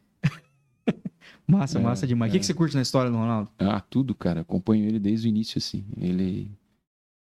[1.47, 2.31] Massa, É, massa demais.
[2.31, 2.41] O que, é.
[2.41, 3.49] que você curte na história do Ronaldo?
[3.59, 4.41] Ah, tudo, cara.
[4.43, 5.85] Acompanho ele desde o início, assim.
[5.97, 6.51] Ele,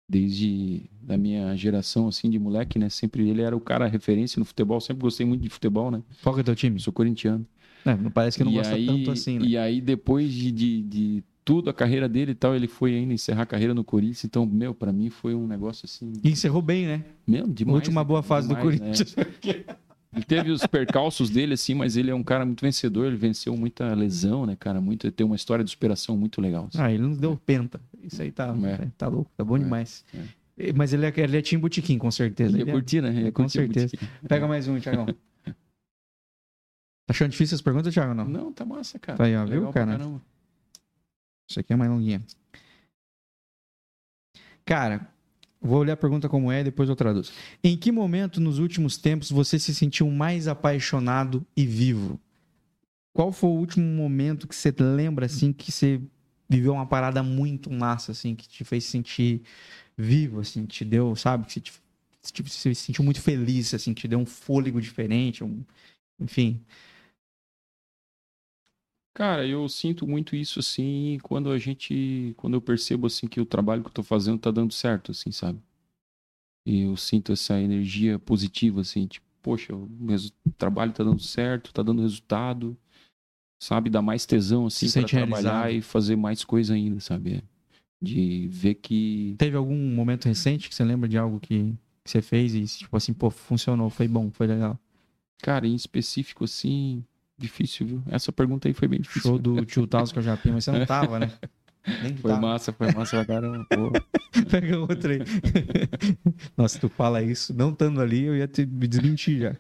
[0.09, 2.89] desde da minha geração, assim, de moleque, né?
[2.89, 4.79] Sempre ele era o cara referência no futebol.
[4.81, 6.01] Sempre gostei muito de futebol, né?
[6.23, 6.79] Qual que é o teu time?
[6.79, 7.45] Sou corintiano.
[7.86, 9.45] É, parece que não e gosta aí, tanto assim, né?
[9.45, 13.13] E aí, depois de, de, de tudo, a carreira dele e tal, ele foi ainda
[13.13, 14.25] encerrar a carreira no Corinthians.
[14.25, 16.11] Então, meu, pra mim foi um negócio assim.
[16.23, 17.03] E encerrou bem, né?
[17.27, 17.75] Meu, demais.
[17.75, 19.15] Última né, boa fase do Demais, Corinthians.
[19.15, 19.75] né?
[20.15, 23.05] Ele teve os percalços dele, assim, mas ele é um cara muito vencedor.
[23.07, 24.79] Ele venceu muita lesão, né, cara?
[24.79, 26.69] Muito, tem uma história de superação muito legal.
[26.69, 26.81] assim.
[26.81, 27.81] Ah, ele não deu penta.
[28.01, 28.88] Isso aí tá, É.
[28.97, 30.05] tá louco, tá bom É, demais.
[30.57, 32.57] Eh, Mas ele é, ele é botiquim, com certeza.
[32.57, 33.13] Ia Ele é- curtir, né?
[33.13, 33.91] Ia com curtir certeza.
[34.01, 34.27] muito.
[34.27, 35.05] Pega mais um, Thiagão.
[37.05, 38.25] Tá achando difícil as perguntas, Thiago, não?
[38.27, 39.17] Não, tá massa, cara.
[39.17, 40.21] Tá aí, ó, viu, Legal pra cara?
[41.47, 42.23] Isso aqui é mais longuinha.
[44.65, 45.07] Cara,
[45.61, 47.31] vou olhar a pergunta como é e depois eu traduzo.
[47.63, 52.19] Em que momento nos últimos tempos você se sentiu mais apaixonado e vivo?
[53.13, 56.01] Qual foi o último momento que você lembra assim que você
[56.49, 59.41] viveu uma parada muito massa assim que te fez sentir
[59.97, 61.79] vivo assim, te deu, sabe, que tipo,
[62.49, 65.63] você se sentiu muito feliz assim, te deu um fôlego diferente, um-
[66.19, 66.61] enfim.
[69.16, 72.34] Cara, eu sinto muito isso, assim, quando a gente...
[72.36, 75.32] Quando eu percebo, assim, que o trabalho que eu tô fazendo tá dando certo, assim,
[75.32, 75.57] sabe?
[76.68, 81.72] E eu sinto essa energia positiva, assim, tipo, poxa, o resu- trabalho tá dando certo,
[81.72, 82.76] tá dando resultado,
[83.57, 83.89] sabe?
[83.89, 85.72] Dá mais tesão, assim, Se pra trabalhar realizado.
[85.78, 87.36] e fazer mais coisa ainda, sabe?
[87.36, 87.41] É.
[88.01, 89.36] De ver que.
[89.38, 92.97] Teve algum momento recente que você lembra de algo que, que você fez e, tipo
[92.97, 94.78] assim, pô, funcionou, foi bom, foi legal?
[95.41, 97.03] Cara, em específico, assim,
[97.38, 98.03] difícil, viu?
[98.07, 99.21] Essa pergunta aí foi bem difícil.
[99.31, 101.31] Show do Tio Taos que eu já mas você não tava, né?
[102.01, 102.41] Nem foi tava.
[102.41, 103.67] massa, foi massa pra caramba.
[104.49, 105.19] Pega outra aí.
[106.57, 109.55] Nossa, tu fala isso, não estando ali, eu ia te me desmentir já.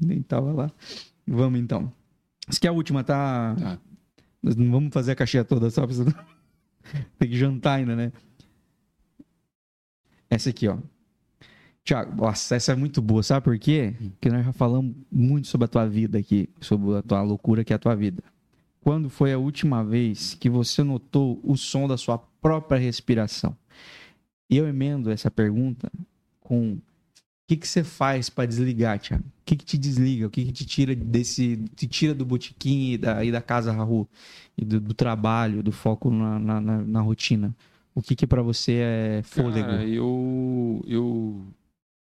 [0.00, 0.70] Nem tava lá.
[1.26, 1.92] Vamos então.
[2.48, 3.54] Isso que é a última, tá?
[3.54, 3.78] Tá.
[4.42, 6.14] Nós não vamos fazer a caixinha toda, só precisa...
[7.18, 8.12] Tem que jantar ainda, né?
[10.30, 10.78] Essa aqui, ó.
[11.86, 13.94] Tiago, nossa, essa é muito boa, sabe por quê?
[14.02, 14.10] Hum.
[14.10, 17.72] Porque nós já falamos muito sobre a tua vida aqui, sobre a tua loucura que
[17.72, 18.24] é a tua vida.
[18.80, 23.56] Quando foi a última vez que você notou o som da sua própria respiração?
[24.50, 25.88] E eu emendo essa pergunta
[26.40, 26.82] com o
[27.46, 29.22] que, que você faz para desligar, Tiago?
[29.22, 30.26] O que, que te desliga?
[30.26, 31.56] O que, que te tira desse.
[31.76, 34.08] te tira do botequim e da, e da casa Raul?
[34.58, 37.54] E do, do trabalho, do foco na, na, na, na rotina?
[37.94, 39.68] O que, que para você é fôlego?
[39.68, 41.46] Cara, eu, eu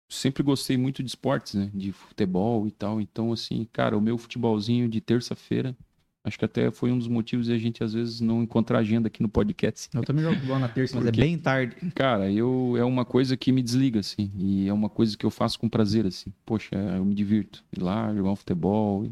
[0.08, 1.70] sempre gostei muito de esportes, né?
[1.74, 3.00] De futebol e tal.
[3.00, 5.76] Então, assim, cara, o meu futebolzinho de terça-feira,
[6.24, 9.08] acho que até foi um dos motivos de a gente às vezes não encontrar agenda
[9.08, 9.88] aqui no podcast.
[9.94, 11.76] Eu também jogo bola na terça, mas é bem tarde.
[11.94, 14.30] Cara, eu é uma coisa que me desliga, assim.
[14.36, 16.32] E é uma coisa que eu faço com prazer, assim.
[16.44, 17.64] Poxa, eu me divirto.
[17.76, 19.08] Ir lá, jogar um futebol,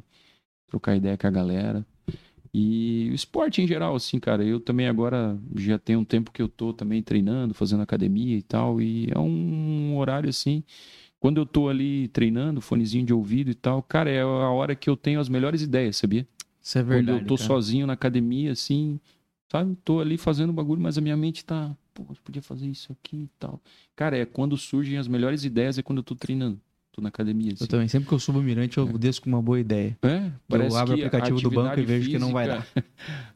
[0.69, 1.87] trocar ideia com a galera.
[2.57, 6.41] E o esporte em geral, assim, cara, eu também agora já tenho um tempo que
[6.41, 10.63] eu tô também treinando, fazendo academia e tal, e é um horário assim,
[11.19, 14.89] quando eu tô ali treinando, fonezinho de ouvido e tal, cara, é a hora que
[14.89, 16.29] eu tenho as melhores ideias, sabia?
[16.63, 17.07] Isso é verdade.
[17.07, 17.49] Quando eu tô cara.
[17.49, 19.01] sozinho na academia, assim,
[19.51, 19.77] sabe?
[19.85, 23.17] Tô ali fazendo bagulho, mas a minha mente tá, pô, eu podia fazer isso aqui
[23.17, 23.61] e tal.
[23.97, 26.61] Cara, é quando surgem as melhores ideias, é quando eu tô treinando.
[26.95, 27.53] Tô na academia.
[27.55, 27.65] Assim.
[27.65, 27.89] Eu também.
[27.89, 28.93] Sempre que eu subo o mirante, eu é.
[28.93, 29.99] desço com uma boa ideia.
[30.01, 32.65] É, parece eu abro o aplicativo do banco e vejo física, que não vai dar.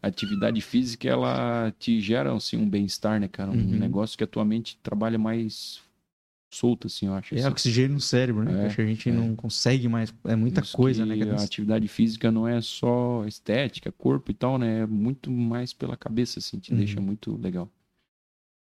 [0.01, 3.51] A atividade física, ela te gera assim, um bem-estar, né, cara?
[3.51, 3.79] Um uhum.
[3.79, 5.81] negócio que a tua mente trabalha mais
[6.55, 7.35] solta, assim, eu acho.
[7.35, 7.49] É assim.
[7.49, 8.63] oxigênio no cérebro, né?
[8.63, 9.13] É, acho que a gente é.
[9.13, 10.15] não consegue mais.
[10.23, 11.17] É muita Isso coisa, né?
[11.33, 14.83] A atividade física não é só estética, corpo e tal, né?
[14.83, 16.79] É muito mais pela cabeça, assim, te uhum.
[16.79, 17.69] deixa muito legal.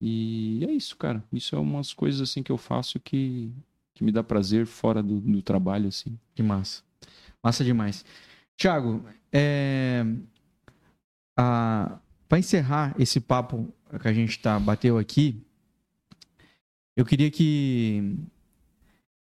[0.02, 1.22] E é isso, cara.
[1.34, 3.52] Isso é umas coisas assim que eu faço que
[3.98, 6.16] que me dá prazer fora do, do trabalho, assim.
[6.36, 6.84] Que massa.
[7.44, 8.06] Massa demais.
[8.56, 10.06] Tiago, é...
[11.36, 13.68] para encerrar esse papo
[14.00, 15.42] que a gente tá, bateu aqui,
[16.96, 18.16] eu queria que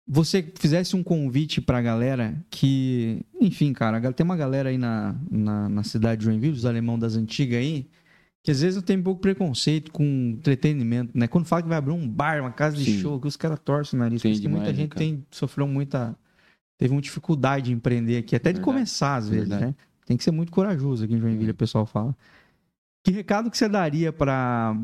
[0.07, 5.17] você fizesse um convite para a galera que, enfim, cara, tem uma galera aí na,
[5.29, 7.89] na, na cidade de Joinville, os alemão das antigas aí,
[8.43, 10.05] que às vezes eu tenho um pouco de preconceito com
[10.37, 11.29] entretenimento, né?
[11.29, 12.99] Quando fala que vai abrir um bar, uma casa de Sim.
[12.99, 14.21] show, que os caras torcem o nariz.
[14.21, 16.17] Tem demais, muita gente tem, sofreu muita.
[16.77, 19.71] Teve muita dificuldade de empreender aqui, até de começar, às vezes, Verdade.
[19.71, 19.75] né?
[20.05, 21.53] Tem que ser muito corajoso aqui em Joinville, é.
[21.53, 22.17] o pessoal fala.
[23.05, 24.77] Que recado que você daria para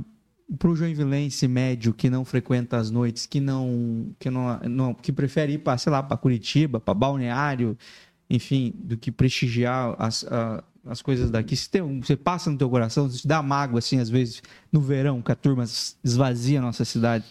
[0.65, 5.55] o joinvilense médio que não frequenta as noites, que não que não, não que prefere
[5.55, 7.77] ir para, sei lá, para Curitiba, para Balneário,
[8.31, 11.57] enfim, do que prestigiar as, a, as coisas daqui.
[11.57, 15.23] Se tem, você passa no teu coração, se dá mágoa, assim, às vezes, no verão,
[15.23, 15.65] que a turma
[16.05, 17.25] esvazia a nossa cidade.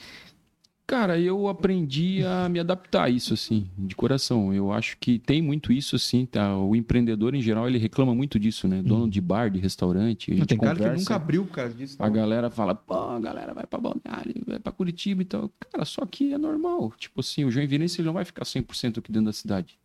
[0.88, 4.54] Cara, eu aprendi a me adaptar a isso, assim, de coração.
[4.54, 6.58] Eu acho que tem muito isso, assim, tá?
[6.58, 8.82] O empreendedor, em geral, ele reclama muito disso, né?
[8.82, 9.10] Dono hum.
[9.10, 10.34] de bar, de restaurante.
[10.34, 11.98] Não, tem conversa, cara que nunca abriu por causa disso.
[12.00, 15.42] A galera fala, pô, a galera vai pra Balneário, vai pra Curitiba e então...
[15.42, 15.52] tal.
[15.74, 16.94] Cara, só que é normal.
[16.98, 19.78] Tipo assim, o Joinvilense ele não vai ficar 100% aqui dentro da cidade.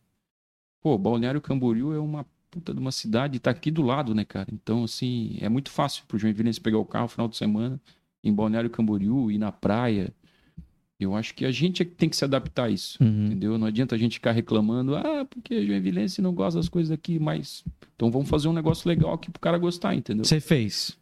[0.81, 4.47] Pô, Balneário Camboriú é uma puta de uma cidade, tá aqui do lado, né, cara?
[4.53, 7.81] Então, assim, é muito fácil pro Joinville pegar o carro no final de semana,
[8.23, 10.13] em Balneário Camboriú, ir na praia.
[11.01, 13.27] Eu acho que a gente é que tem que se adaptar a isso, uhum.
[13.27, 13.59] entendeu?
[13.59, 17.65] Não adianta a gente ficar reclamando, ah, porque Joinville não gosta das coisas aqui, mas...
[17.97, 20.25] Então vamos fazer um negócio legal aqui pro cara gostar, entendeu?
[20.25, 20.97] Você fez.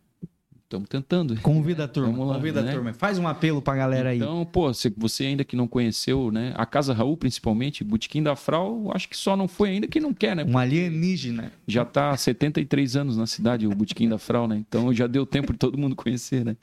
[0.71, 1.37] Estamos tentando.
[1.41, 2.71] Convida a turma, lá, convida né?
[2.71, 2.93] a turma.
[2.93, 4.19] Faz um apelo para a galera aí.
[4.19, 6.53] Então, pô, se você ainda que não conheceu, né?
[6.55, 10.15] A Casa Raul, principalmente, Botequim da Frau, acho que só não foi ainda que não
[10.15, 10.45] quer, né?
[10.45, 11.51] Um alienígena.
[11.67, 14.59] Já está há 73 anos na cidade, o Botequim da Frau, né?
[14.59, 16.57] Então já deu tempo de todo mundo conhecer, né?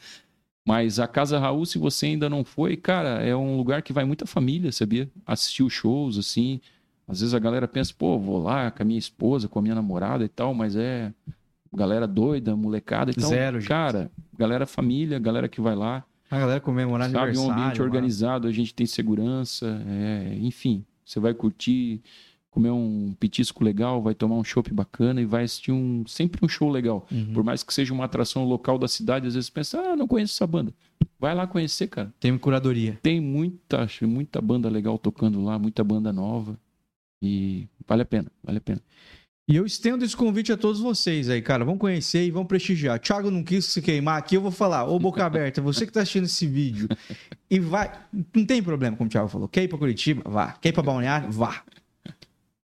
[0.65, 4.05] Mas a Casa Raul, se você ainda não foi, cara, é um lugar que vai
[4.05, 5.09] muita família, sabia?
[5.25, 6.61] Assistiu shows, assim.
[7.05, 9.75] Às vezes a galera pensa, pô, vou lá com a minha esposa, com a minha
[9.75, 11.11] namorada e tal, mas é
[11.77, 13.11] galera doida, molecada.
[13.11, 14.37] Então, Zero, cara, gente.
[14.37, 16.03] galera família, galera que vai lá.
[16.29, 17.47] A galera comemorar sabe, aniversário.
[17.47, 20.83] Sabe, um ambiente organizado, a gente tem segurança, é, enfim.
[21.05, 22.01] Você vai curtir,
[22.49, 26.49] comer um petisco legal, vai tomar um chopp bacana e vai assistir um sempre um
[26.49, 27.07] show legal.
[27.09, 27.31] Uhum.
[27.33, 30.33] Por mais que seja uma atração local da cidade, às vezes pensa, ah, não conheço
[30.33, 30.73] essa banda.
[31.19, 32.13] Vai lá conhecer, cara.
[32.19, 32.99] Tem curadoria.
[33.01, 36.59] Tem muita, muita banda legal tocando lá, muita banda nova.
[37.21, 38.81] E vale a pena, vale a pena.
[39.49, 41.63] E eu estendo esse convite a todos vocês aí, cara.
[41.63, 42.99] Vão conhecer e vão prestigiar.
[42.99, 44.83] Thiago não quis se queimar aqui, eu vou falar.
[44.83, 46.89] Ô, boca aberta, você que tá assistindo esse vídeo
[47.49, 47.89] e vai.
[48.35, 49.47] Não tem problema, como o Thiago falou.
[49.47, 50.21] Quer ir pra Curitiba?
[50.29, 50.51] Vá.
[50.51, 51.31] Quer ir pra Balneário?
[51.31, 51.63] Vá.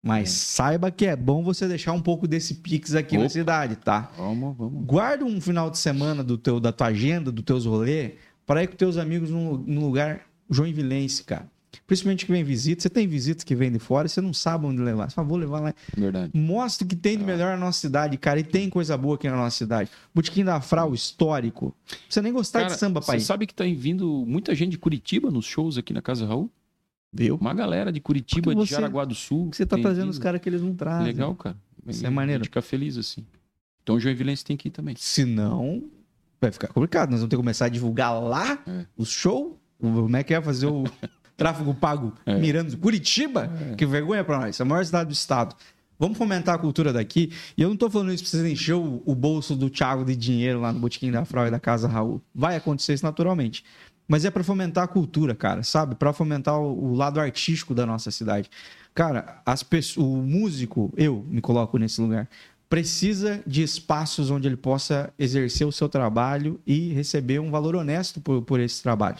[0.03, 0.33] Mas é.
[0.33, 3.22] saiba que é bom você deixar um pouco desse Pix aqui Opa.
[3.22, 4.11] na cidade, tá?
[4.16, 4.85] Vamos, vamos.
[4.85, 8.14] Guarda um final de semana do teu, da tua agenda, dos teus rolês,
[8.45, 11.49] para ir com teus amigos num, num lugar joinvilense, cara.
[11.93, 12.80] Principalmente que vem visita.
[12.80, 15.11] Você tem visitas que vêm de fora e você não sabe onde levar.
[15.11, 15.74] Você fala, vou levar lá.
[15.95, 16.30] Verdade.
[16.32, 17.26] Mostra o que tem de ah.
[17.26, 18.40] melhor na nossa cidade, cara.
[18.40, 19.90] E tem coisa boa aqui na nossa cidade.
[20.14, 21.76] Botequim da Frau, histórico.
[22.09, 23.20] Você nem gostar cara, de samba, pai.
[23.20, 26.51] Você sabe que tá vindo muita gente de Curitiba nos shows aqui na Casa Raul?
[27.12, 27.36] Viu?
[27.38, 29.51] Uma galera de Curitiba, você, de Jaraguá do Sul.
[29.53, 30.12] você tá trazendo vindo.
[30.12, 31.09] os caras que eles não trazem.
[31.09, 31.59] Legal, cara.
[31.86, 32.43] Isso é maneiro.
[32.45, 33.26] Fica feliz assim.
[33.82, 34.95] Então o Joinvilense tem que ir também.
[34.97, 35.90] Se não,
[36.40, 37.11] vai ficar complicado.
[37.11, 38.86] Nós vamos ter que começar a divulgar lá é.
[38.97, 39.59] o show.
[39.78, 40.84] Como é que é fazer o
[41.43, 42.38] tráfego pago é.
[42.38, 43.51] mirando Curitiba?
[43.72, 43.74] É.
[43.74, 44.59] Que vergonha para nós.
[44.59, 45.55] É a maior cidade do estado.
[45.99, 47.32] Vamos fomentar a cultura daqui.
[47.57, 50.16] E eu não tô falando isso pra vocês encher o, o bolso do Thiago de
[50.16, 52.20] dinheiro lá no Botequim da Frau e da Casa Raul.
[52.34, 53.64] Vai acontecer isso naturalmente
[54.09, 55.95] mas é para fomentar a cultura, cara, sabe?
[55.95, 58.51] Para fomentar o, o, lado artístico da nossa cidade.
[58.95, 62.28] Cara, as pessoas, o músico, eu me coloco nesse lugar,
[62.68, 68.20] precisa de espaços onde ele possa exercer o seu trabalho e receber um valor honesto
[68.20, 69.18] por, por esse trabalho.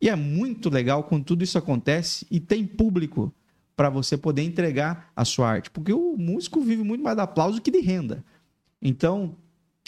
[0.00, 3.32] E é muito legal quando tudo isso acontece e tem público
[3.76, 7.60] para você poder entregar a sua arte, porque o músico vive muito mais de aplauso
[7.60, 8.24] que de renda.
[8.80, 9.36] Então,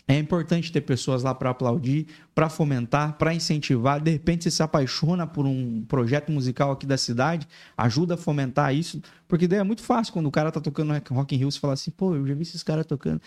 [0.08, 4.00] é importante ter pessoas lá para aplaudir, para fomentar, para incentivar.
[4.00, 8.74] De repente você se apaixona por um projeto musical aqui da cidade, ajuda a fomentar
[8.74, 11.58] isso, porque daí é muito fácil quando o cara tá tocando Rock in Rio, você
[11.58, 13.20] fala assim, pô, eu já vi esses caras tocando.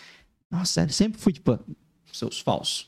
[0.50, 1.60] Nossa, sério, sempre fui tipo,
[2.12, 2.88] seus falsos.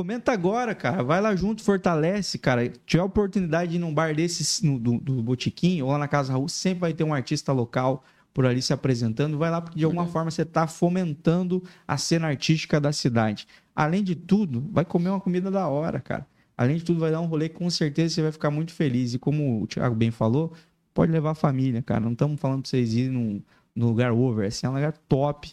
[0.00, 1.02] Comenta agora, cara.
[1.02, 2.66] Vai lá junto, fortalece, cara.
[2.86, 6.08] Tiver a oportunidade de ir num bar desses no, do, do Botiquim ou lá na
[6.08, 9.78] Casa Raul, sempre vai ter um artista local por ali se apresentando, vai lá porque
[9.78, 10.08] de alguma uhum.
[10.08, 13.46] forma você está fomentando a cena artística da cidade.
[13.76, 16.26] Além de tudo, vai comer uma comida da hora, cara.
[16.56, 19.12] Além de tudo, vai dar um rolê que com certeza você vai ficar muito feliz.
[19.12, 20.54] E como o Thiago bem falou,
[20.94, 22.00] pode levar a família, cara.
[22.00, 23.42] Não estamos falando para vocês irem num,
[23.76, 25.52] num lugar over, assim, é um lugar top.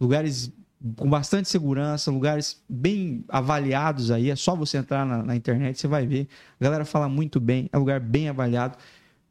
[0.00, 0.52] Lugares
[0.96, 4.30] com bastante segurança, lugares bem avaliados aí.
[4.30, 6.28] É só você entrar na, na internet, você vai ver.
[6.60, 8.76] A galera fala muito bem, é lugar bem avaliado.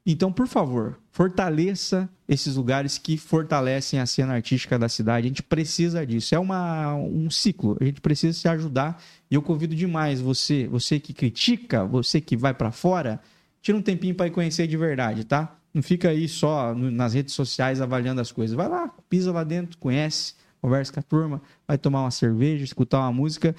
[0.06, 5.28] Então, por favor, fortaleça esses lugares que fortalecem a cena artística da cidade.
[5.28, 6.36] A gente precisa disso.
[6.36, 7.78] É uma, um ciclo.
[7.80, 9.02] A gente precisa se ajudar.
[9.32, 13.22] E eu convido demais você, você que critica, você que vai para fora,
[13.62, 15.56] tira um tempinho para ir conhecer de verdade, tá?
[15.74, 18.56] Não fica aí só nas redes sociais avaliando as coisas.
[18.56, 23.00] Vai lá, pisa lá dentro, conhece, conversa com a turma, vai tomar uma cerveja, escutar
[23.02, 23.54] uma música.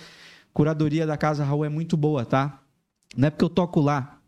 [0.55, 2.63] Curadoria da Casa Raul é muito boa, tá?
[3.15, 4.19] Não é porque eu toco lá,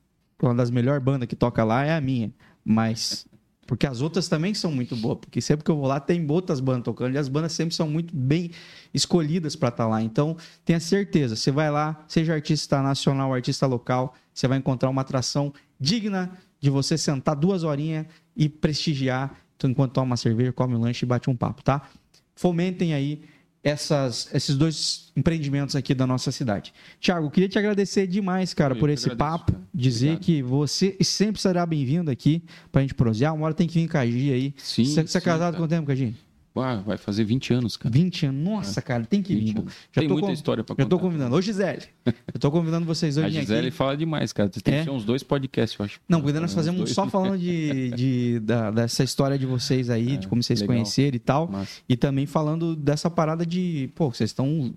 [0.43, 2.31] uma das melhores bandas que toca lá é a minha.
[2.63, 3.27] Mas.
[3.67, 5.19] Porque as outras também são muito boas.
[5.21, 7.15] Porque sempre que eu vou lá, tem outras bandas tocando.
[7.15, 8.51] E as bandas sempre são muito bem
[8.93, 10.03] escolhidas para estar tá lá.
[10.03, 11.35] Então, tenha certeza.
[11.35, 16.71] Você vai lá, seja artista nacional, artista local, você vai encontrar uma atração digna de
[16.71, 18.07] você sentar duas horinhas
[18.37, 19.35] e prestigiar.
[19.57, 21.89] Então, enquanto toma uma cerveja, come um lanche e bate um papo, tá?
[22.37, 23.23] Fomentem aí
[23.65, 26.73] essas, esses dois empreendimentos aqui da nossa cidade.
[27.01, 29.53] Tiago, queria te agradecer demais, cara, Eu por esse agradeço, papo.
[29.53, 29.67] Cara.
[29.75, 30.25] Dizer Obrigado.
[30.25, 33.35] que você sempre será bem-vindo aqui para a gente prosear.
[33.35, 34.55] Uma hora tem que vir com a Gi aí.
[34.57, 34.85] Sim.
[34.85, 36.15] Você, você é casado com quanto tempo Gi?
[36.61, 37.93] Ah, vai fazer 20 anos, cara.
[37.93, 38.45] 20 anos?
[38.45, 38.83] Nossa, é.
[38.83, 39.55] cara, tem que vir.
[39.93, 40.33] Já tem muita com...
[40.33, 40.83] história pra contar.
[40.85, 41.35] Já tô convidando.
[41.35, 43.27] Ô, Gisele, eu tô convidando vocês hoje.
[43.39, 43.77] A Gisele aqui.
[43.77, 44.49] fala demais, cara.
[44.49, 44.79] Tem é?
[44.79, 46.01] que ser uns dois podcasts, eu acho.
[46.09, 50.15] Não, cuidando nós fazemos um só falando de, de, da, dessa história de vocês aí,
[50.15, 50.77] é, de como vocês legal.
[50.77, 51.49] conheceram e tal.
[51.49, 51.81] Massa.
[51.89, 54.75] E também falando dessa parada de, pô, vocês estão...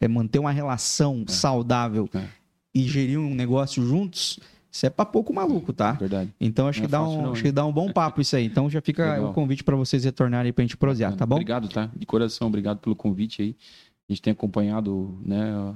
[0.00, 1.30] É, manter uma relação é.
[1.30, 2.24] saudável é.
[2.74, 4.38] e gerir um negócio juntos
[4.72, 5.92] isso é pra pouco maluco, tá?
[5.92, 6.32] Verdade.
[6.40, 8.46] Então acho, que, é dá um, não, acho que dá um bom papo isso aí.
[8.46, 9.30] Então já fica Legal.
[9.30, 11.34] o convite para vocês retornarem pra gente prosear, tá bom?
[11.34, 11.90] Obrigado, tá?
[11.94, 13.56] De coração, obrigado pelo convite aí.
[14.08, 15.74] A gente tem acompanhado, né,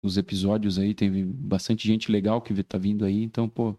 [0.00, 3.74] os episódios aí, tem bastante gente legal que tá vindo aí, então, pô,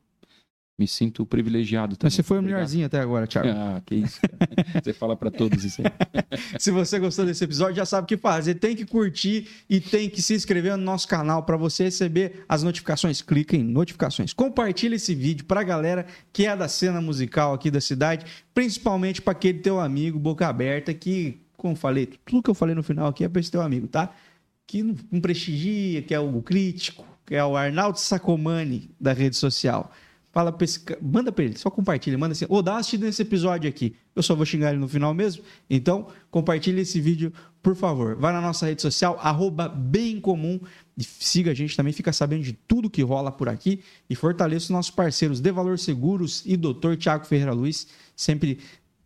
[0.78, 2.08] me sinto privilegiado também.
[2.08, 3.48] Mas você foi o melhorzinho até agora, Thiago.
[3.50, 4.20] Ah, que isso.
[4.84, 5.88] você fala para todos isso aí.
[6.60, 8.56] se você gostou desse episódio, já sabe o que fazer.
[8.56, 12.62] Tem que curtir e tem que se inscrever no nosso canal para você receber as
[12.62, 13.22] notificações.
[13.22, 14.34] Clica em notificações.
[14.34, 19.22] Compartilha esse vídeo para a galera que é da cena musical aqui da cidade, principalmente
[19.22, 23.08] para aquele teu amigo boca aberta que, como falei, tudo que eu falei no final
[23.08, 24.14] aqui é para esse teu amigo, tá?
[24.68, 29.92] Que não prestigia, que é o crítico, que é o Arnaldo Sacomani da rede social.
[30.36, 33.22] Fala pra esse, manda pra ele, só compartilha, manda assim, ô, oh, dá assistida nesse
[33.22, 33.96] episódio aqui.
[34.14, 35.42] Eu só vou xingar ele no final mesmo.
[35.70, 37.32] Então, compartilha esse vídeo,
[37.64, 38.18] por favor.
[38.18, 40.60] Vai na nossa rede social, arroba bem comum.
[40.98, 43.82] E siga a gente também, fica sabendo de tudo que rola por aqui.
[44.10, 46.98] E fortaleça os nossos parceiros De Valor Seguros e Dr.
[47.00, 48.60] Tiago Ferreira Luiz, sempre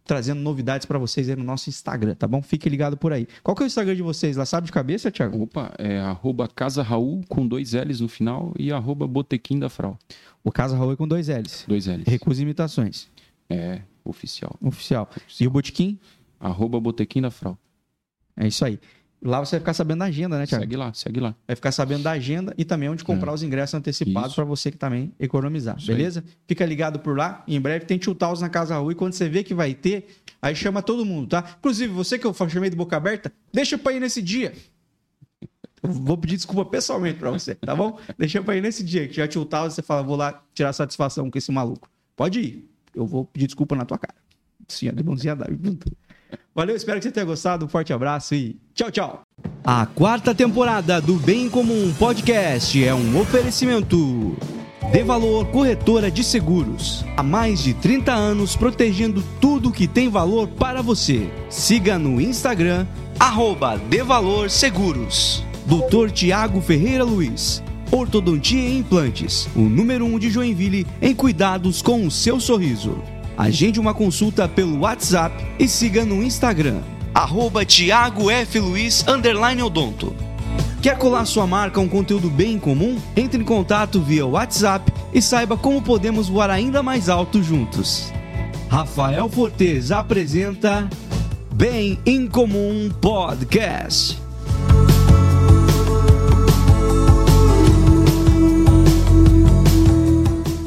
[0.10, 2.42] trazendo novidades para vocês aí no nosso Instagram, tá bom?
[2.42, 3.28] Fique ligado por aí.
[3.44, 4.44] Qual que é o Instagram de vocês lá?
[4.44, 5.44] Sabe de cabeça, Thiago?
[5.44, 10.00] Opa, é arroba Casa Raul com dois L's no final e arroba Botequim da Frau.
[10.44, 11.64] O Casa Raul é com dois L's.
[11.68, 12.08] Dois L's.
[12.08, 13.08] Recusa imitações.
[13.48, 14.56] É, oficial.
[14.60, 15.08] Oficial.
[15.40, 16.00] E o Botequim?
[16.40, 17.56] Arroba Botequim da Frau.
[18.36, 18.80] É isso aí.
[19.22, 20.64] Lá você vai ficar sabendo da agenda, né, Thiago?
[20.64, 21.36] Segue lá, segue lá.
[21.46, 23.36] Vai ficar sabendo da agenda e também onde comprar É.
[23.36, 25.98] os ingressos antecipados para você que também economizar, Isso aí.
[25.98, 26.24] beleza?
[26.48, 27.44] Fica ligado por lá.
[27.46, 30.08] Em breve tem Chutaus na Casa Rua e quando você vê que vai ter,
[30.42, 31.44] aí chama todo mundo, tá?
[31.60, 34.54] Inclusive, você que eu chamei de boca aberta, deixa pra ir nesse dia.
[35.84, 37.98] Eu vou pedir desculpa pessoalmente pra você, tá bom?
[38.18, 41.38] Deixa pra ir nesse dia que tiver Chutaus você fala, vou lá tirar satisfação com
[41.38, 41.90] esse maluco.
[42.18, 42.70] Pode ir.
[42.94, 44.16] Eu vou pedir desculpa na tua cara.
[44.68, 45.46] Sim, a mãozinha dá.
[46.54, 47.66] Valeu, espero que você tenha gostado.
[47.66, 49.22] Um forte abraço e tchau, tchau.
[49.64, 54.38] A quarta temporada do Bem em Comum Podcast é um oferecimento.
[54.92, 57.06] De Valor Corretora de Seguros.
[57.16, 61.30] Há mais de 30 anos protegendo tudo que tem valor para você.
[61.48, 62.88] Siga no Instagram,
[63.20, 65.44] arroba De Valor Seguros.
[65.68, 66.10] Dr.
[66.12, 67.62] Tiago Ferreira Luiz.
[67.92, 69.48] Ortodontia e Implantes.
[69.56, 72.98] O número 1 um de Joinville em cuidados com o seu sorriso.
[73.40, 76.82] Agende uma consulta pelo WhatsApp e siga no Instagram,
[77.14, 78.60] arroba Tiago F.
[78.60, 79.06] Luiz,
[79.64, 80.14] odonto.
[80.82, 82.98] Quer colar sua marca a um conteúdo bem comum?
[83.16, 88.12] Entre em contato via WhatsApp e saiba como podemos voar ainda mais alto juntos.
[88.68, 90.90] Rafael Fortes apresenta
[91.54, 94.29] Bem em Comum Podcast.